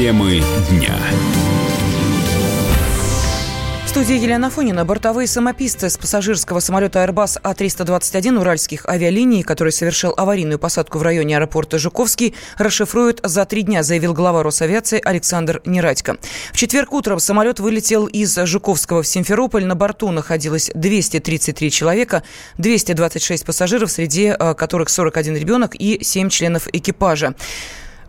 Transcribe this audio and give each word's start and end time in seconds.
Темы 0.00 0.40
дня. 0.70 0.96
В 3.84 3.88
студии 3.90 4.16
Елена 4.16 4.48
Фонина. 4.48 4.86
Бортовые 4.86 5.26
самописцы 5.26 5.90
с 5.90 5.98
пассажирского 5.98 6.60
самолета 6.60 7.04
Airbus 7.04 7.38
А321 7.42 8.38
уральских 8.40 8.88
авиалиний, 8.88 9.42
который 9.42 9.74
совершил 9.74 10.14
аварийную 10.16 10.58
посадку 10.58 10.96
в 10.96 11.02
районе 11.02 11.36
аэропорта 11.36 11.76
Жуковский, 11.76 12.34
расшифруют 12.56 13.20
за 13.22 13.44
три 13.44 13.60
дня, 13.60 13.82
заявил 13.82 14.14
глава 14.14 14.42
Росавиации 14.42 15.02
Александр 15.04 15.60
Нерадько. 15.66 16.16
В 16.54 16.56
четверг 16.56 16.94
утром 16.94 17.20
самолет 17.20 17.60
вылетел 17.60 18.06
из 18.06 18.34
Жуковского 18.34 19.02
в 19.02 19.06
Симферополь. 19.06 19.66
На 19.66 19.74
борту 19.74 20.10
находилось 20.12 20.70
233 20.74 21.70
человека, 21.70 22.22
226 22.56 23.44
пассажиров, 23.44 23.90
среди 23.90 24.28
э, 24.28 24.54
которых 24.54 24.88
41 24.88 25.36
ребенок 25.36 25.74
и 25.74 26.02
7 26.02 26.30
членов 26.30 26.68
экипажа. 26.72 27.34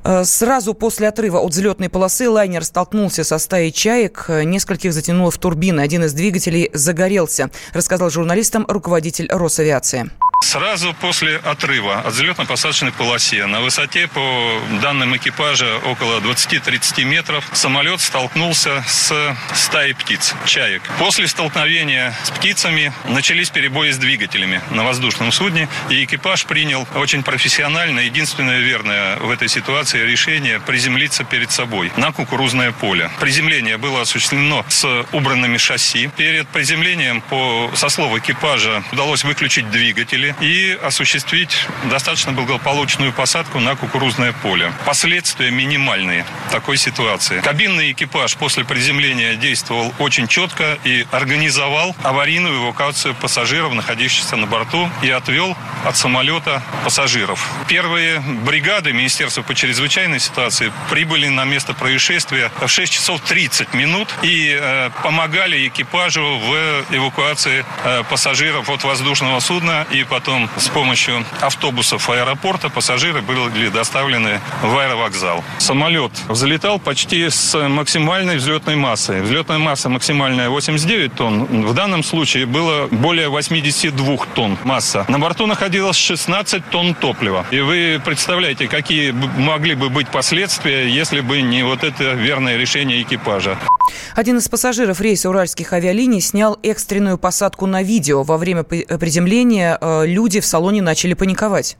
Э, 0.03 0.23
сразу 0.23 0.73
после 0.73 1.07
отрыва 1.07 1.39
от 1.39 1.51
взлетной 1.51 1.89
полосы 1.89 2.29
лайнер 2.29 2.63
столкнулся 2.63 3.23
со 3.23 3.37
стаей 3.37 3.71
чаек. 3.71 4.25
Нескольких 4.29 4.93
затянуло 4.93 5.31
в 5.31 5.37
турбины. 5.37 5.81
Один 5.81 6.03
из 6.03 6.13
двигателей 6.13 6.69
загорелся, 6.73 7.49
рассказал 7.73 8.09
журналистам 8.09 8.65
руководитель 8.67 9.27
Росавиации. 9.29 10.09
Сразу 10.41 10.93
после 10.93 11.37
отрыва 11.37 11.99
от 11.99 12.13
взлетно-посадочной 12.13 12.91
полосе 12.91 13.45
на 13.45 13.61
высоте, 13.61 14.07
по 14.07 14.59
данным 14.81 15.15
экипажа, 15.15 15.77
около 15.85 16.19
20-30 16.19 17.03
метров, 17.03 17.47
самолет 17.53 18.01
столкнулся 18.01 18.83
с 18.87 19.37
стаей 19.53 19.93
птиц, 19.93 20.35
чаек. 20.45 20.81
После 20.99 21.27
столкновения 21.27 22.13
с 22.23 22.31
птицами 22.31 22.91
начались 23.05 23.49
перебои 23.49 23.91
с 23.91 23.97
двигателями 23.97 24.61
на 24.71 24.83
воздушном 24.83 25.31
судне, 25.31 25.69
и 25.89 26.03
экипаж 26.03 26.45
принял 26.45 26.87
очень 26.95 27.23
профессиональное, 27.23 28.05
единственное 28.05 28.59
верное 28.59 29.17
в 29.17 29.29
этой 29.29 29.47
ситуации 29.47 30.03
решение 30.03 30.59
приземлиться 30.59 31.23
перед 31.23 31.51
собой 31.51 31.91
на 31.97 32.11
кукурузное 32.11 32.71
поле. 32.71 33.09
Приземление 33.19 33.77
было 33.77 34.01
осуществлено 34.01 34.65
с 34.67 35.05
убранными 35.13 35.57
шасси. 35.57 36.09
Перед 36.17 36.47
приземлением, 36.49 37.21
по, 37.21 37.71
со 37.75 37.89
слов 37.89 38.17
экипажа, 38.17 38.83
удалось 38.91 39.23
выключить 39.23 39.69
двигатели, 39.69 40.30
и 40.39 40.77
осуществить 40.81 41.67
достаточно 41.89 42.31
благополучную 42.31 43.13
посадку 43.13 43.59
на 43.59 43.75
кукурузное 43.75 44.33
поле. 44.33 44.71
Последствия 44.85 45.51
минимальные 45.51 46.25
такой 46.51 46.77
ситуации. 46.77 47.41
Кабинный 47.41 47.91
экипаж 47.91 48.35
после 48.35 48.63
приземления 48.63 49.35
действовал 49.35 49.93
очень 49.99 50.27
четко 50.27 50.77
и 50.83 51.05
организовал 51.11 51.95
аварийную 52.03 52.63
эвакуацию 52.63 53.15
пассажиров, 53.15 53.73
находящихся 53.73 54.35
на 54.35 54.47
борту, 54.47 54.89
и 55.01 55.09
отвел 55.09 55.57
от 55.85 55.97
самолета 55.97 56.61
пассажиров. 56.83 57.47
Первые 57.67 58.19
бригады 58.19 58.93
Министерства 58.93 59.41
по 59.41 59.55
чрезвычайной 59.55 60.19
ситуации 60.19 60.71
прибыли 60.89 61.27
на 61.27 61.45
место 61.45 61.73
происшествия 61.73 62.51
в 62.59 62.67
6 62.67 62.93
часов 62.93 63.21
30 63.21 63.73
минут 63.73 64.09
и 64.21 64.57
э, 64.59 64.89
помогали 65.03 65.67
экипажу 65.67 66.37
в 66.37 66.85
эвакуации 66.91 67.65
э, 67.83 68.03
пассажиров 68.09 68.69
от 68.69 68.83
воздушного 68.83 69.39
судна 69.39 69.85
и 69.91 70.03
потом 70.03 70.20
Потом 70.21 70.47
с 70.55 70.67
помощью 70.67 71.25
автобусов 71.39 72.07
аэропорта 72.07 72.69
пассажиры 72.69 73.23
были 73.23 73.69
доставлены 73.69 74.39
в 74.61 74.77
аэровокзал. 74.77 75.43
Самолет 75.57 76.11
взлетал 76.29 76.77
почти 76.77 77.27
с 77.27 77.57
максимальной 77.67 78.37
взлетной 78.37 78.75
массой. 78.75 79.23
Взлетная 79.23 79.57
масса 79.57 79.89
максимальная 79.89 80.49
89 80.49 81.15
тонн. 81.15 81.65
В 81.65 81.73
данном 81.73 82.03
случае 82.03 82.45
было 82.45 82.85
более 82.91 83.29
82 83.29 84.17
тонн 84.35 84.59
масса. 84.63 85.05
На 85.07 85.17
борту 85.17 85.47
находилось 85.47 85.95
16 85.95 86.69
тонн 86.69 86.93
топлива. 86.93 87.43
И 87.49 87.59
вы 87.59 87.99
представляете, 88.05 88.67
какие 88.67 89.09
могли 89.09 89.73
бы 89.73 89.89
быть 89.89 90.09
последствия, 90.09 90.87
если 90.87 91.21
бы 91.21 91.41
не 91.41 91.63
вот 91.63 91.83
это 91.83 92.13
верное 92.13 92.57
решение 92.57 93.01
экипажа. 93.01 93.57
Один 94.15 94.37
из 94.37 94.47
пассажиров 94.47 95.01
рейса 95.01 95.29
уральских 95.29 95.73
авиалиний 95.73 96.21
снял 96.21 96.59
экстренную 96.63 97.17
посадку 97.17 97.65
на 97.65 97.81
видео. 97.81 98.23
Во 98.23 98.37
время 98.37 98.63
приземления 98.63 99.77
э, 99.79 100.05
люди 100.11 100.39
в 100.39 100.45
салоне 100.45 100.81
начали 100.81 101.13
паниковать. 101.13 101.77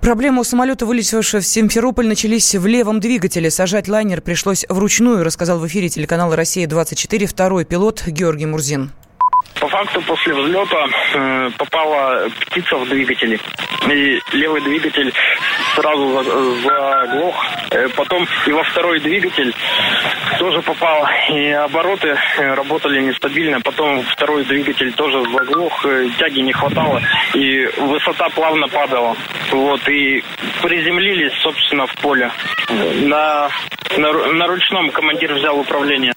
Проблемы 0.00 0.40
у 0.40 0.44
самолета, 0.44 0.86
вылетевшего 0.86 1.42
в 1.42 1.46
Симферополь, 1.46 2.06
начались 2.06 2.54
в 2.54 2.66
левом 2.66 2.98
двигателе. 2.98 3.50
Сажать 3.50 3.88
лайнер 3.88 4.22
пришлось 4.22 4.64
вручную, 4.70 5.22
рассказал 5.22 5.58
в 5.58 5.66
эфире 5.66 5.90
телеканала 5.90 6.34
«Россия-24» 6.34 7.26
второй 7.26 7.66
пилот 7.66 8.06
Георгий 8.06 8.46
Мурзин. 8.46 8.90
По 9.68 9.84
факту 9.84 10.00
после 10.00 10.34
взлета 10.34 10.86
э, 11.14 11.50
попала 11.58 12.26
птица 12.46 12.76
в 12.76 12.88
двигатель. 12.88 13.38
И 13.90 14.18
левый 14.32 14.62
двигатель 14.62 15.12
сразу 15.74 16.24
заглох. 16.62 17.46
Э, 17.72 17.88
потом 17.94 18.26
и 18.46 18.52
во 18.52 18.62
второй 18.62 18.98
двигатель 19.00 19.54
тоже 20.38 20.62
попал. 20.62 21.06
И 21.28 21.50
обороты 21.50 22.16
э, 22.38 22.54
работали 22.54 23.02
нестабильно. 23.02 23.60
Потом 23.60 24.02
второй 24.04 24.44
двигатель 24.44 24.90
тоже 24.94 25.22
заглох. 25.32 25.84
Э, 25.84 26.08
тяги 26.18 26.40
не 26.40 26.52
хватало. 26.54 27.02
И 27.34 27.66
высота 27.76 28.30
плавно 28.30 28.68
падала. 28.68 29.14
Вот. 29.50 29.86
И 29.86 30.24
приземлились, 30.62 31.34
собственно, 31.42 31.86
в 31.86 31.94
поле. 31.96 32.30
На, 33.02 33.50
на, 33.98 34.12
на 34.12 34.46
ручном 34.46 34.90
командир 34.92 35.34
взял 35.34 35.58
управление. 35.58 36.14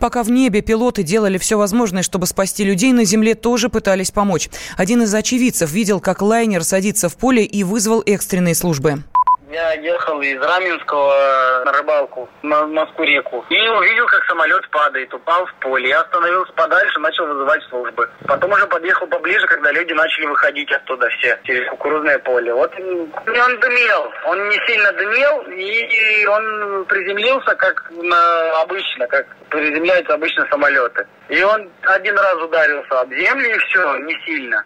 Пока 0.00 0.22
в 0.22 0.30
небе 0.30 0.60
пилоты 0.60 1.02
делали 1.02 1.38
все 1.38 1.56
возможное, 1.58 2.02
чтобы 2.02 2.26
спасти 2.26 2.64
людей, 2.64 2.92
на 2.92 3.04
земле 3.04 3.34
тоже 3.34 3.68
пытались 3.68 4.10
помочь. 4.10 4.48
Один 4.76 5.02
из 5.02 5.14
очевидцев 5.14 5.70
видел, 5.72 6.00
как 6.00 6.22
лайнер 6.22 6.64
садится 6.64 7.08
в 7.08 7.16
поле 7.16 7.44
и 7.44 7.64
вызвал 7.64 8.02
экстренные 8.04 8.54
службы. 8.54 9.02
Я 9.48 9.74
ехал 9.74 10.20
из 10.22 10.40
Раменского 10.42 11.62
на 11.64 11.72
рыбалку 11.72 12.28
на 12.42 12.66
Москву-реку 12.66 13.44
и 13.48 13.68
увидел, 13.68 14.04
как 14.06 14.24
самолет 14.24 14.68
падает, 14.70 15.14
упал 15.14 15.46
в 15.46 15.54
поле. 15.60 15.88
Я 15.88 16.00
остановился 16.00 16.52
подальше, 16.54 16.98
начал 16.98 17.26
вызывать 17.26 17.62
службы. 17.68 18.10
Потом 18.26 18.50
уже 18.50 18.66
подъехал 18.66 19.06
поближе, 19.06 19.46
когда 19.46 19.70
люди 19.70 19.92
начали 19.92 20.26
выходить 20.26 20.72
оттуда 20.72 21.08
все 21.10 21.38
через 21.44 21.68
кукурузное 21.70 22.18
поле. 22.18 22.52
Вот 22.52 22.72
он 22.76 23.60
дымел, 23.60 24.12
он 24.24 24.48
не 24.48 24.58
сильно 24.66 24.92
дымел, 24.92 25.40
и 25.42 26.26
он 26.26 26.84
приземлился 26.86 27.54
как 27.54 27.88
на, 27.90 28.62
обычно, 28.62 29.06
как 29.06 29.26
приземляются 29.50 30.14
обычно 30.14 30.44
самолеты. 30.50 31.06
И 31.28 31.40
он 31.42 31.70
один 31.82 32.18
раз 32.18 32.34
ударился 32.42 33.00
об 33.00 33.12
землю, 33.12 33.54
и 33.54 33.58
все, 33.58 33.96
не 33.98 34.18
сильно. 34.24 34.64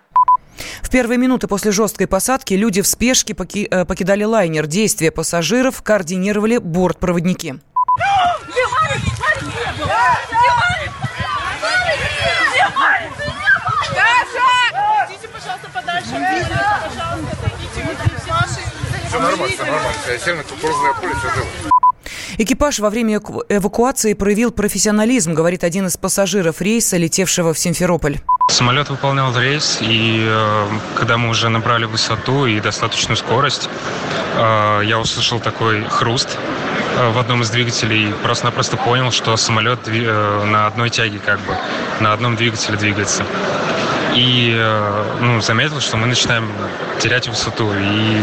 В 0.82 0.90
первые 0.90 1.18
минуты 1.18 1.46
после 1.46 1.72
жесткой 1.72 2.06
посадки 2.06 2.54
люди 2.54 2.82
в 2.82 2.86
спешке 2.86 3.34
поки 3.34 3.68
э, 3.70 3.84
покидали 3.84 4.24
лайнер. 4.24 4.66
Действия 4.66 5.10
пассажиров 5.10 5.82
координировали 5.82 6.58
бортпроводники. 6.58 7.60
Экипаж 22.38 22.78
во 22.78 22.88
время 22.88 23.20
эвакуации 23.48 24.14
проявил 24.14 24.50
профессионализм, 24.50 25.34
говорит 25.34 25.62
один 25.62 25.88
из 25.88 25.96
пассажиров 25.96 26.62
рейса, 26.62 26.96
летевшего 26.96 27.52
в 27.52 27.58
Симферополь. 27.58 28.20
Самолет 28.50 28.90
выполнял 28.90 29.32
рейс, 29.38 29.78
и 29.80 30.26
э, 30.28 30.68
когда 30.96 31.16
мы 31.16 31.28
уже 31.28 31.48
набрали 31.48 31.84
высоту 31.84 32.46
и 32.46 32.58
достаточную 32.60 33.16
скорость, 33.16 33.70
э, 34.34 34.82
я 34.84 34.98
услышал 34.98 35.38
такой 35.38 35.84
хруст 35.84 36.36
э, 36.96 37.10
в 37.12 37.18
одном 37.18 37.42
из 37.42 37.50
двигателей. 37.50 38.12
Просто-напросто 38.24 38.76
понял, 38.76 39.12
что 39.12 39.36
самолет 39.36 39.78
э, 39.86 40.44
на 40.44 40.66
одной 40.66 40.90
тяге 40.90 41.20
как 41.24 41.38
бы, 41.40 41.56
на 42.00 42.12
одном 42.12 42.34
двигателе 42.34 42.76
двигается. 42.76 43.24
И 44.16 44.52
э, 44.58 45.04
ну, 45.20 45.40
заметил, 45.40 45.80
что 45.80 45.96
мы 45.96 46.08
начинаем 46.08 46.50
терять 46.98 47.28
высоту. 47.28 47.72
И 47.72 48.22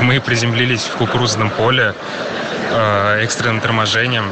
мы 0.00 0.20
приземлились 0.20 0.82
в 0.82 0.96
кукурузном 0.96 1.50
поле 1.50 1.94
экстренным 3.20 3.60
торможением. 3.60 4.24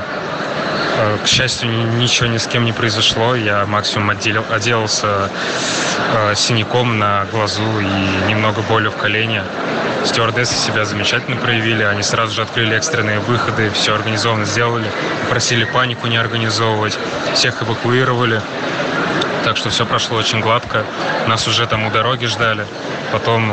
Э, 0.99 1.19
к 1.23 1.27
счастью, 1.27 1.71
ничего 1.99 2.27
ни 2.27 2.39
с 2.39 2.47
кем 2.47 2.65
не 2.65 2.73
произошло. 2.73 3.35
Я 3.35 3.67
максимум 3.67 4.11
отделил, 4.11 4.45
отделался 4.51 5.31
э, 6.15 6.35
синяком 6.35 6.99
на 6.99 7.27
глазу 7.31 7.81
и 7.81 8.29
немного 8.29 8.63
болью 8.63 8.91
в 8.91 8.97
колене. 8.97 9.43
Стюардессы 10.05 10.55
себя 10.55 10.87
замечательно 10.87 11.37
проявили. 11.37 11.83
Они 11.83 12.03
сразу 12.03 12.35
же 12.35 12.43
открыли 12.43 12.77
экстренные 12.77 13.19
выходы, 13.19 13.71
все 13.71 13.95
организованно 13.95 14.47
сделали. 14.47 14.87
Просили 15.29 15.65
панику 15.65 16.07
не 16.07 16.17
организовывать. 16.17 16.99
Всех 17.35 17.63
эвакуировали. 17.63 18.41
Так 19.45 19.59
что 19.59 19.69
все 19.69 19.85
прошло 19.85 20.17
очень 20.17 20.41
гладко. 20.41 20.85
Нас 21.29 21.47
уже 21.47 21.67
там 21.67 21.87
у 21.87 21.91
дороги 21.91 22.25
ждали. 22.25 22.65
Потом 23.13 23.53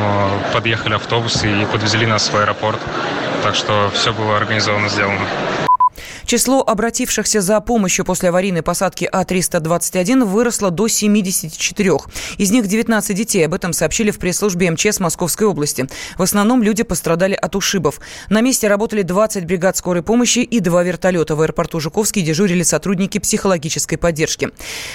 подъехали 0.54 0.96
автобусы 0.96 1.62
и 1.62 1.66
подвезли 1.66 2.06
нас 2.06 2.30
в 2.30 2.36
аэропорт. 2.36 2.80
Так 3.44 3.56
что 3.56 3.92
все 3.94 4.14
было 4.14 4.38
организованно 4.38 4.90
сделано. 4.90 5.28
Число 6.26 6.64
обратившихся 6.66 7.42
за 7.42 7.60
помощью 7.62 8.06
после 8.06 8.30
аварийной 8.30 8.62
посадки 8.62 9.08
А-321 9.12 10.26
выросло 10.26 10.72
до 10.72 10.88
74. 10.88 11.92
Из 12.38 12.52
них 12.52 12.68
19 12.68 13.16
детей. 13.16 13.46
Об 13.46 13.54
этом 13.54 13.74
сообщили 13.74 14.12
в 14.12 14.20
пресс-службе 14.20 14.72
МЧС 14.72 15.00
Московской 15.00 15.48
области. 15.48 15.88
В 16.18 16.22
основном 16.22 16.64
люди 16.64 16.84
пострадали 16.84 17.34
от 17.34 17.56
ушибов. 17.56 18.00
На 18.30 18.42
месте 18.42 18.68
работали 18.68 19.02
20 19.02 19.46
бригад 19.46 19.78
скорой 19.78 20.04
помощи 20.04 20.40
и 20.40 20.60
два 20.60 20.84
вертолета. 20.84 21.36
В 21.36 21.42
аэропорту 21.42 21.80
Жуковский 21.80 22.22
дежурили 22.22 22.64
сотрудники 22.64 23.18
психологической 23.18 23.98
поддержки. 23.98 24.50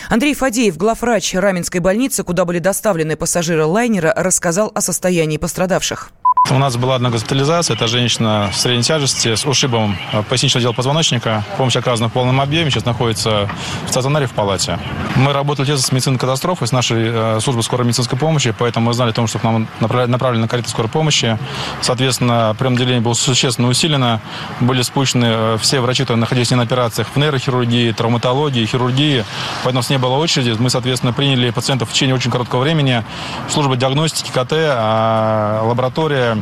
Андрей 0.08 0.34
Фадеев, 0.34 0.76
главврач 0.76 1.34
Раменской 1.34 1.80
больницы, 1.80 2.24
куда 2.24 2.44
были 2.44 2.58
доставлены 2.58 3.16
пассажиры 3.16 3.64
лайнера, 3.64 4.12
рассказал 4.16 4.72
о 4.74 4.80
состоянии 4.80 5.36
пострадавших. 5.36 6.10
У 6.50 6.56
нас 6.56 6.78
была 6.78 6.94
одна 6.94 7.10
госпитализация. 7.10 7.76
Это 7.76 7.86
женщина 7.88 8.50
средней 8.54 8.82
тяжести 8.82 9.34
с 9.34 9.44
ушибом 9.44 9.98
поясничного 10.30 10.62
дела 10.62 10.72
позвоночника. 10.72 11.44
Помощь 11.58 11.76
оказана 11.76 12.08
в 12.08 12.12
полном 12.12 12.40
объеме. 12.40 12.70
Сейчас 12.70 12.86
находится 12.86 13.50
в 13.84 13.90
стационаре 13.90 14.26
в 14.26 14.32
палате. 14.32 14.78
Мы 15.16 15.34
работали 15.34 15.66
тесно 15.66 15.82
с 15.82 15.92
медициной 15.92 16.18
катастрофы, 16.18 16.66
с 16.66 16.72
нашей 16.72 17.10
э, 17.10 17.40
службой 17.40 17.62
скорой 17.64 17.84
медицинской 17.84 18.18
помощи, 18.18 18.54
поэтому 18.58 18.86
мы 18.86 18.92
знали 18.94 19.10
о 19.10 19.12
том, 19.12 19.26
что 19.26 19.38
к 19.38 19.42
нам 19.44 19.68
направлена 19.80 20.48
карета 20.48 20.70
скорой 20.70 20.88
помощи. 20.88 21.38
Соответственно, 21.82 22.56
прием 22.58 22.74
отделения 22.74 23.00
было 23.00 23.12
существенно 23.12 23.68
усилено. 23.68 24.22
Были 24.60 24.80
спущены 24.80 25.26
э, 25.28 25.58
все 25.60 25.80
врачи, 25.80 26.04
которые 26.04 26.20
находились 26.20 26.50
не 26.50 26.56
на 26.56 26.62
операциях 26.62 27.08
в 27.14 27.16
нейрохирургии, 27.18 27.92
травматологии, 27.92 28.64
хирургии. 28.64 29.24
Поэтому 29.64 29.80
у 29.80 29.82
нас 29.82 29.90
не 29.90 29.98
было 29.98 30.16
очереди. 30.16 30.56
Мы, 30.58 30.70
соответственно, 30.70 31.12
приняли 31.12 31.50
пациентов 31.50 31.90
в 31.90 31.92
течение 31.92 32.14
очень 32.14 32.30
короткого 32.30 32.62
времени. 32.62 33.04
Служба 33.50 33.76
диагностики, 33.76 34.30
КТ, 34.30 34.52
а, 34.52 35.62
лаборатория, 35.64 36.37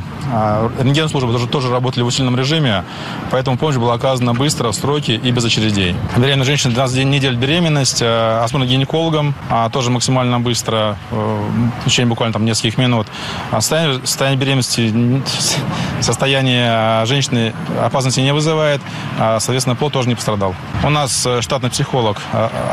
рентген-службы 0.79 1.33
тоже, 1.33 1.47
тоже 1.47 1.71
работали 1.71 2.03
в 2.03 2.07
усиленном 2.07 2.37
режиме, 2.37 2.85
поэтому 3.31 3.57
помощь 3.57 3.77
была 3.77 3.95
оказана 3.95 4.35
быстро, 4.35 4.71
в 4.71 4.75
сроки 4.75 5.13
и 5.23 5.31
без 5.31 5.45
очередей. 5.45 5.95
Беременная 6.17 6.45
женщина 6.45 6.73
12 6.75 7.05
недель 7.05 7.37
беременность, 7.37 8.03
э, 8.03 8.41
осмотр 8.43 8.67
гинекологом, 8.67 9.35
а, 9.51 9.69
тоже 9.71 9.91
максимально 9.91 10.41
быстро, 10.41 10.97
э, 11.11 11.49
в 11.83 11.85
течение 11.85 12.09
буквально 12.09 12.33
там 12.33 12.45
нескольких 12.45 12.79
минут. 12.79 13.07
А 13.51 13.61
состояние, 13.61 14.01
состояние 14.05 14.41
беременности, 14.41 15.23
состояние 16.01 17.05
женщины 17.07 17.55
опасности 17.83 18.21
не 18.21 18.33
вызывает, 18.33 18.81
соответственно, 19.19 19.77
пол 19.77 19.91
тоже 19.91 20.09
не 20.09 20.15
пострадал. 20.15 20.55
У 20.83 20.91
нас 20.91 21.25
э, 21.27 21.41
штатный 21.41 21.71
психолог 21.71 22.19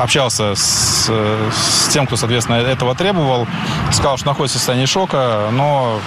общался 0.01 0.55
с, 0.55 1.09
с 1.09 1.87
тем, 1.89 2.05
кто, 2.07 2.15
соответственно, 2.15 2.57
этого 2.57 2.95
требовал, 2.95 3.47
сказал, 3.91 4.17
что 4.17 4.27
находится 4.27 4.57
в 4.57 4.61
состоянии 4.61 4.85
шока, 4.85 5.49
но, 5.51 5.99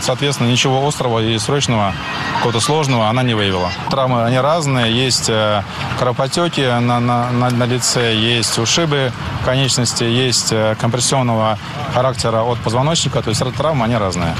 соответственно, 0.00 0.47
ничего 0.48 0.86
острого 0.86 1.20
и 1.20 1.38
срочного, 1.38 1.94
какого-то 2.36 2.60
сложного 2.60 3.08
она 3.08 3.22
не 3.22 3.34
выявила. 3.34 3.70
Травмы, 3.90 4.24
они 4.24 4.38
разные. 4.38 4.92
Есть 4.92 5.28
э, 5.28 5.62
кровопотеки 5.98 6.60
на, 6.60 7.00
на, 7.00 7.30
на, 7.30 7.50
на 7.50 7.64
лице, 7.64 8.14
есть 8.14 8.58
ушибы 8.58 9.12
конечности, 9.44 10.04
есть 10.04 10.52
э, 10.52 10.74
компрессионного 10.80 11.58
характера 11.94 12.42
от 12.42 12.58
позвоночника. 12.58 13.22
То 13.22 13.30
есть 13.30 13.42
травмы, 13.56 13.84
они 13.84 13.96
разные. 13.96 14.34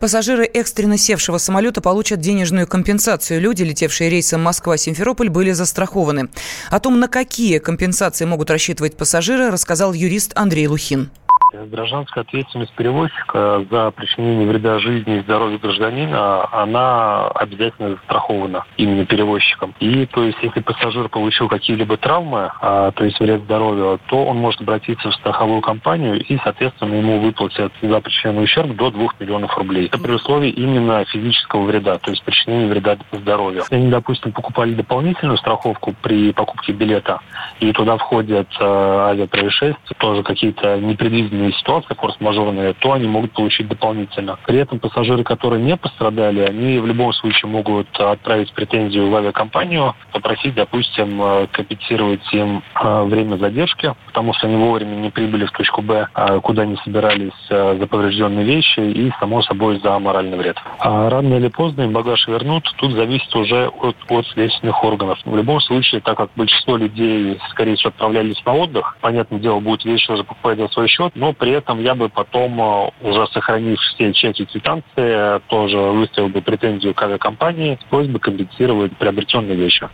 Пассажиры 0.00 0.44
экстренно 0.44 0.96
севшего 0.96 1.38
самолета 1.38 1.80
получат 1.80 2.20
денежную 2.20 2.66
компенсацию. 2.66 3.40
Люди, 3.40 3.62
летевшие 3.62 4.10
рейсом 4.10 4.42
Москва-Симферополь, 4.42 5.28
были 5.28 5.52
застрахованы. 5.52 6.28
О 6.70 6.80
том, 6.80 7.00
на 7.00 7.08
какие 7.08 7.58
компенсации 7.58 8.24
могут 8.24 8.50
рассчитывать 8.50 8.96
пассажиры, 8.96 9.50
рассказал 9.50 9.92
юрист 9.92 10.32
Андрей 10.34 10.66
Лухин. 10.68 11.10
Гражданская 11.52 12.24
ответственность 12.24 12.72
перевозчика 12.74 13.64
за 13.70 13.90
причинение 13.90 14.46
вреда 14.46 14.78
жизни 14.78 15.16
и 15.16 15.20
здоровью 15.20 15.58
гражданина, 15.58 16.46
она 16.52 17.28
обязательно 17.28 17.90
застрахована 17.90 18.64
именно 18.76 19.06
перевозчиком. 19.06 19.74
И 19.80 20.04
то 20.06 20.24
есть, 20.24 20.38
если 20.42 20.60
пассажир 20.60 21.08
получил 21.08 21.48
какие-либо 21.48 21.96
травмы, 21.96 22.50
а, 22.60 22.90
то 22.90 23.04
есть 23.04 23.18
вред 23.18 23.42
здоровью, 23.44 23.98
то 24.08 24.26
он 24.26 24.36
может 24.36 24.60
обратиться 24.60 25.10
в 25.10 25.14
страховую 25.14 25.62
компанию 25.62 26.22
и, 26.22 26.38
соответственно, 26.44 26.94
ему 26.94 27.18
выплатят 27.20 27.72
за 27.80 28.00
причиненный 28.00 28.44
ущерб 28.44 28.76
до 28.76 28.90
2 28.90 29.08
миллионов 29.18 29.56
рублей. 29.56 29.86
Это 29.86 29.98
при 29.98 30.12
условии 30.12 30.50
именно 30.50 31.04
физического 31.06 31.62
вреда, 31.62 31.98
то 31.98 32.10
есть 32.10 32.22
причинения 32.24 32.66
вреда 32.66 32.98
здоровью. 33.12 33.60
Если 33.60 33.74
они, 33.74 33.88
допустим, 33.88 34.32
покупали 34.32 34.74
дополнительную 34.74 35.38
страховку 35.38 35.94
при 36.02 36.32
покупке 36.32 36.72
билета, 36.72 37.20
и 37.60 37.72
туда 37.72 37.96
входят 37.96 38.48
э, 38.60 38.64
авиапроисшествия, 38.64 39.96
тоже 39.98 40.22
какие-то 40.22 40.78
непредвиденные 40.78 41.37
экстренные 41.38 41.52
ситуации, 41.52 41.94
форс-мажорные, 41.94 42.74
то 42.74 42.92
они 42.92 43.06
могут 43.06 43.32
получить 43.32 43.68
дополнительно. 43.68 44.38
При 44.46 44.58
этом 44.58 44.78
пассажиры, 44.78 45.22
которые 45.24 45.62
не 45.62 45.76
пострадали, 45.76 46.40
они 46.40 46.78
в 46.78 46.86
любом 46.86 47.12
случае 47.12 47.50
могут 47.50 47.88
отправить 47.98 48.52
претензию 48.52 49.10
в 49.10 49.16
авиакомпанию, 49.16 49.94
попросить, 50.12 50.54
допустим, 50.54 51.20
э, 51.22 51.46
компенсировать 51.52 52.32
им 52.32 52.62
э, 52.80 53.02
время 53.04 53.36
задержки, 53.36 53.94
потому 54.06 54.32
что 54.34 54.46
они 54.46 54.56
вовремя 54.56 54.94
не 54.96 55.10
прибыли 55.10 55.44
в 55.46 55.52
точку 55.52 55.82
Б, 55.82 56.08
а 56.14 56.40
куда 56.40 56.62
они 56.62 56.76
собирались 56.84 57.32
э, 57.50 57.76
за 57.78 57.86
поврежденные 57.86 58.44
вещи 58.44 58.80
и, 58.80 59.12
само 59.20 59.42
собой, 59.42 59.80
за 59.80 59.98
моральный 59.98 60.36
вред. 60.36 60.56
А 60.80 61.08
рано 61.08 61.34
или 61.34 61.48
поздно 61.48 61.82
им 61.82 61.92
багаж 61.92 62.26
вернут, 62.26 62.64
тут 62.76 62.92
зависит 62.92 63.34
уже 63.34 63.68
от, 63.68 63.96
от 64.08 64.26
следственных 64.28 64.82
органов. 64.82 65.18
В 65.24 65.36
любом 65.36 65.60
случае, 65.60 66.00
так 66.00 66.16
как 66.16 66.30
большинство 66.36 66.76
людей, 66.76 67.38
скорее 67.50 67.76
всего, 67.76 67.90
отправлялись 67.90 68.42
на 68.44 68.54
отдых, 68.54 68.96
понятное 69.00 69.38
дело, 69.38 69.60
будет 69.60 69.84
вещи 69.84 70.10
уже 70.10 70.24
покупать 70.24 70.58
за 70.58 70.68
свой 70.68 70.88
счет, 70.88 71.12
но 71.14 71.27
но 71.28 71.34
при 71.34 71.52
этом 71.52 71.82
я 71.82 71.94
бы 71.94 72.08
потом, 72.08 72.58
э, 72.58 72.90
уже 73.02 73.26
сохранив 73.34 73.78
все 73.78 74.14
чеки 74.14 74.46
квитанции, 74.46 75.40
тоже 75.48 75.76
выставил 75.76 76.30
бы 76.30 76.40
претензию 76.40 76.94
к 76.94 77.02
авиакомпании 77.02 77.78
с 77.82 77.90
просьбой 77.90 78.18
компенсировать 78.18 78.96
приобретенные 78.96 79.54
вещи. 79.54 79.90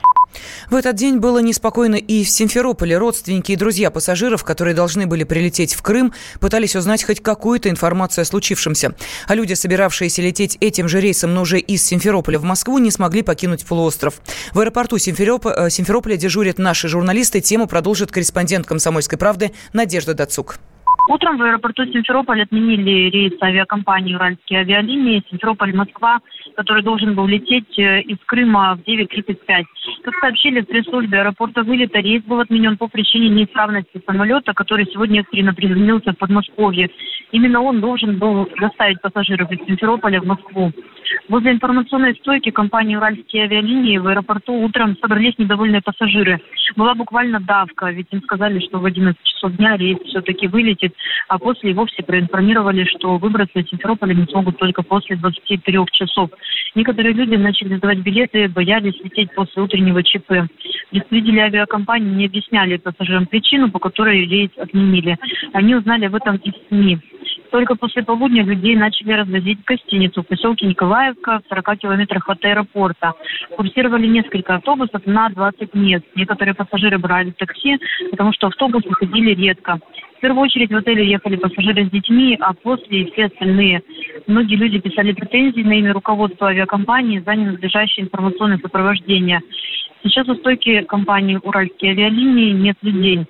В 0.71 0.77
этот 0.77 0.95
день 0.95 1.19
было 1.19 1.41
неспокойно 1.41 1.97
и 1.97 2.23
в 2.23 2.29
Симферополе. 2.29 2.99
Родственники 2.99 3.53
и 3.53 3.57
друзья 3.57 3.91
пассажиров, 3.91 4.45
которые 4.45 4.75
должны 4.75 5.07
были 5.07 5.25
прилететь 5.25 5.75
в 5.75 5.83
Крым, 5.83 6.13
пытались 6.41 6.77
узнать 6.77 7.05
хоть 7.05 7.21
какую-то 7.21 7.69
информацию 7.69 8.23
о 8.23 8.25
случившемся. 8.25 8.95
А 9.27 9.35
люди, 9.35 9.55
собиравшиеся 9.55 10.23
лететь 10.23 10.57
этим 10.61 10.89
же 10.89 11.01
рейсом, 11.01 11.35
но 11.35 11.43
уже 11.43 11.59
из 11.59 11.85
Симферополя 11.85 12.39
в 12.39 12.45
Москву, 12.45 12.79
не 12.79 12.93
смогли 12.93 13.23
покинуть 13.23 13.67
полуостров. 13.67 14.21
В 14.53 14.61
аэропорту 14.61 14.99
Симфероп... 14.99 15.47
Э, 15.47 15.69
Симферополя 15.69 16.17
дежурят 16.17 16.59
наши 16.59 16.87
журналисты. 16.87 17.41
Тему 17.41 17.67
продолжит 17.67 18.13
корреспондент 18.13 18.67
«Комсомольской 18.67 19.19
правды» 19.19 19.53
Надежда 19.73 20.15
Дацук. 20.15 20.59
Утром 21.07 21.37
в 21.37 21.43
аэропорту 21.43 21.85
Симферополь 21.85 22.43
отменили 22.43 23.11
рейс 23.11 23.35
авиакомпании 23.43 24.15
«Уральские 24.15 24.61
авиалинии» 24.61 25.23
Симферополь-Москва, 25.31 26.21
который 26.57 26.83
должен 26.83 27.15
был 27.15 27.27
лететь 27.27 27.79
э, 27.79 28.01
из 28.01 28.17
Крыма 28.25 28.75
в 28.77 28.89
9.35. 28.89 29.37
Как 30.03 30.15
сообщили 30.21 30.63
в 30.63 30.67
пресс-службе 30.67 31.19
аэропорта 31.19 31.63
вылета, 31.63 31.99
рейс 31.99 32.23
был 32.23 32.41
отменен 32.41 32.79
по 32.79 32.89
причине 32.89 33.29
неисправности 33.29 34.01
самолета, 34.07 34.55
который 34.55 34.87
сегодня 34.87 35.21
экстренно 35.21 35.53
приземлился 35.53 36.13
в 36.13 36.19
Подмосковье. 36.19 36.89
Именно 37.33 37.61
он 37.61 37.81
должен 37.81 38.19
был 38.19 38.49
доставить 38.59 39.03
пассажиров 39.03 39.53
из 39.53 39.59
Симферополя 39.67 40.23
в 40.23 40.27
Москву. 40.27 40.73
Возле 41.29 41.53
информационной 41.53 42.15
стойки 42.15 42.51
компании 42.51 42.97
«Уральские 42.97 43.45
авиалинии» 43.45 43.99
в 43.99 44.07
аэропорту 44.07 44.55
утром 44.55 44.97
собрались 45.01 45.37
недовольные 45.37 45.83
пассажиры. 45.83 46.41
Была 46.77 46.95
буквально 46.95 47.41
давка, 47.41 47.91
ведь 47.91 48.09
им 48.11 48.23
сказали, 48.23 48.59
что 48.61 48.79
в 48.79 48.85
11 48.85 49.17
часов 49.23 49.53
дня 49.53 49.77
рейс 49.77 49.99
все-таки 50.07 50.49
вылетит 50.49 50.94
а 51.29 51.39
после 51.39 51.71
и 51.71 51.75
вовсе 51.75 52.03
проинформировали, 52.03 52.85
что 52.85 53.17
выбраться 53.19 53.59
из 53.59 53.69
Симферополя 53.69 54.15
не 54.15 54.27
смогут 54.27 54.59
только 54.59 54.83
после 54.83 55.17
23 55.17 55.79
часов. 55.93 56.31
Некоторые 56.75 57.15
люди 57.15 57.35
начали 57.37 57.77
сдавать 57.77 57.99
билеты, 57.99 58.49
боялись 58.49 58.99
лететь 59.03 59.35
после 59.35 59.63
утреннего 59.63 60.03
ЧП. 60.03 60.49
Представители 60.91 61.39
авиакомпании 61.39 62.15
не 62.15 62.27
объясняли 62.27 62.77
пассажирам 62.77 63.27
причину, 63.27 63.71
по 63.71 63.79
которой 63.79 64.27
рейс 64.27 64.51
отменили. 64.57 65.17
Они 65.53 65.75
узнали 65.75 66.07
об 66.07 66.15
этом 66.15 66.37
из 66.37 66.55
СМИ. 66.69 66.99
Только 67.55 67.77
после 67.77 68.03
полудня 68.03 68.43
людей 68.43 68.75
начали 68.75 69.13
развозить 69.13 69.61
в 69.61 69.65
гостиницу 69.65 70.25
в 70.25 70.27
поселке 70.27 70.67
Николаевка 70.67 71.39
в 71.39 71.49
40 71.49 71.79
километрах 71.79 72.29
от 72.29 72.45
аэропорта. 72.45 73.13
Курсировали 73.57 74.09
несколько 74.09 74.57
автобусов 74.57 75.07
на 75.07 75.29
20 75.29 75.73
мест. 75.75 76.05
Некоторые 76.17 76.55
пассажиры 76.55 76.99
брали 76.99 77.31
такси, 77.31 77.79
потому 78.11 78.33
что 78.33 78.49
автобусы 78.49 78.89
ходили 78.91 79.35
редко. 79.35 79.79
В 80.19 80.21
первую 80.21 80.43
очередь 80.43 80.73
в 80.73 80.77
отеле 80.77 81.09
ехали 81.09 81.37
пассажиры 81.37 81.87
с 81.87 81.91
детьми, 81.91 82.37
а 82.41 82.55
после 82.55 83.05
все 83.13 83.27
остальные. 83.27 83.83
Многие 84.27 84.57
люди 84.57 84.81
писали 84.81 85.13
претензии 85.13 85.63
на 85.63 85.79
имя 85.79 85.93
руководства 85.93 86.49
авиакомпании 86.49 87.21
за 87.21 87.37
ненадлежащее 87.37 88.07
информационное 88.07 88.59
сопровождение. 88.59 89.41
Сейчас 90.03 90.27
у 90.29 90.35
стойки 90.35 90.83
компании 90.83 91.39
«Уральские 91.41 91.93
авиалинии» 91.93 92.51
нет 92.51 92.77
людей. 92.83 93.27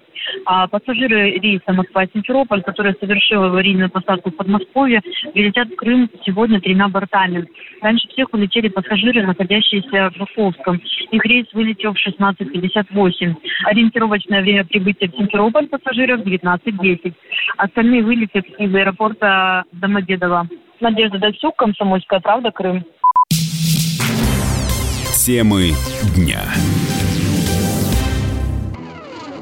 А 0.46 0.66
пассажиры 0.68 1.38
рейса 1.38 1.72
Москва-Симферополь, 1.72 2.62
которые 2.62 2.94
совершили 3.00 3.38
аварийную 3.38 3.90
посадку 3.90 4.30
в 4.30 4.36
Подмосковье, 4.36 5.00
прилетят 5.32 5.68
в 5.68 5.76
Крым 5.76 6.10
сегодня 6.24 6.60
тремя 6.60 6.88
бортами. 6.88 7.46
Раньше 7.80 8.08
всех 8.08 8.32
улетели 8.32 8.68
пассажиры, 8.68 9.26
находящиеся 9.26 10.10
в 10.10 10.16
Жуковском. 10.16 10.80
Их 11.10 11.24
рейс 11.24 11.46
вылетел 11.52 11.94
в 11.94 12.06
16.58. 12.06 13.34
Ориентировочное 13.64 14.42
время 14.42 14.64
прибытия 14.64 15.08
в 15.08 15.16
Симферополь 15.16 15.68
пассажиров 15.68 16.20
19.10. 16.20 17.14
Остальные 17.56 18.02
вылетят 18.02 18.46
из 18.58 18.74
аэропорта 18.74 19.64
Домодедово. 19.72 20.48
Надежда 20.80 21.18
Дальцук, 21.18 21.56
Комсомольская 21.56 22.20
правда, 22.20 22.50
Крым. 22.50 22.84
Темы 25.24 25.70
дня. 26.16 26.42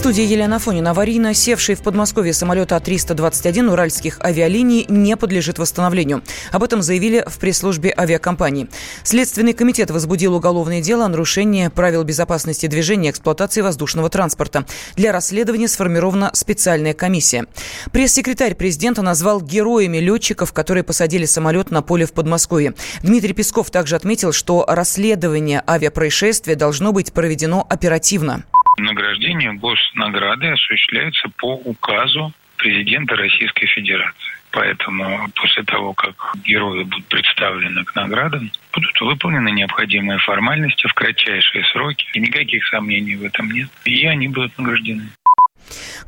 студии 0.00 0.24
Елена 0.24 0.58
Фонина. 0.58 0.92
Аварийно 0.92 1.34
севший 1.34 1.74
в 1.74 1.82
Подмосковье 1.82 2.32
самолет 2.32 2.72
А-321 2.72 3.70
уральских 3.70 4.18
авиалиний 4.24 4.86
не 4.88 5.14
подлежит 5.14 5.58
восстановлению. 5.58 6.22
Об 6.52 6.62
этом 6.62 6.80
заявили 6.80 7.22
в 7.26 7.38
пресс-службе 7.38 7.92
авиакомпании. 7.94 8.70
Следственный 9.02 9.52
комитет 9.52 9.90
возбудил 9.90 10.34
уголовное 10.34 10.80
дело 10.80 11.04
о 11.04 11.08
нарушении 11.08 11.68
правил 11.68 12.02
безопасности 12.02 12.66
движения 12.66 13.08
и 13.08 13.10
эксплуатации 13.10 13.60
воздушного 13.60 14.08
транспорта. 14.08 14.64
Для 14.96 15.12
расследования 15.12 15.68
сформирована 15.68 16.30
специальная 16.32 16.94
комиссия. 16.94 17.44
Пресс-секретарь 17.92 18.54
президента 18.54 19.02
назвал 19.02 19.42
героями 19.42 19.98
летчиков, 19.98 20.54
которые 20.54 20.82
посадили 20.82 21.26
самолет 21.26 21.70
на 21.70 21.82
поле 21.82 22.06
в 22.06 22.14
Подмосковье. 22.14 22.72
Дмитрий 23.02 23.34
Песков 23.34 23.70
также 23.70 23.96
отметил, 23.96 24.32
что 24.32 24.64
расследование 24.66 25.62
авиапроисшествия 25.68 26.56
должно 26.56 26.92
быть 26.92 27.12
проведено 27.12 27.66
оперативно. 27.68 28.44
Награждение 28.80 29.52
госнаграды 29.52 30.48
осуществляется 30.48 31.28
по 31.36 31.54
указу 31.54 32.32
президента 32.56 33.16
Российской 33.16 33.66
Федерации. 33.66 34.32
Поэтому 34.52 35.28
после 35.34 35.62
того, 35.62 35.94
как 35.94 36.34
герои 36.44 36.82
будут 36.82 37.06
представлены 37.06 37.84
к 37.84 37.94
наградам, 37.94 38.50
будут 38.72 39.00
выполнены 39.00 39.50
необходимые 39.50 40.18
формальности 40.18 40.86
в 40.88 40.94
кратчайшие 40.94 41.64
сроки. 41.66 42.06
И 42.14 42.20
никаких 42.20 42.66
сомнений 42.66 43.16
в 43.16 43.24
этом 43.24 43.50
нет. 43.50 43.68
И 43.84 44.06
они 44.06 44.28
будут 44.28 44.56
награждены. 44.58 45.08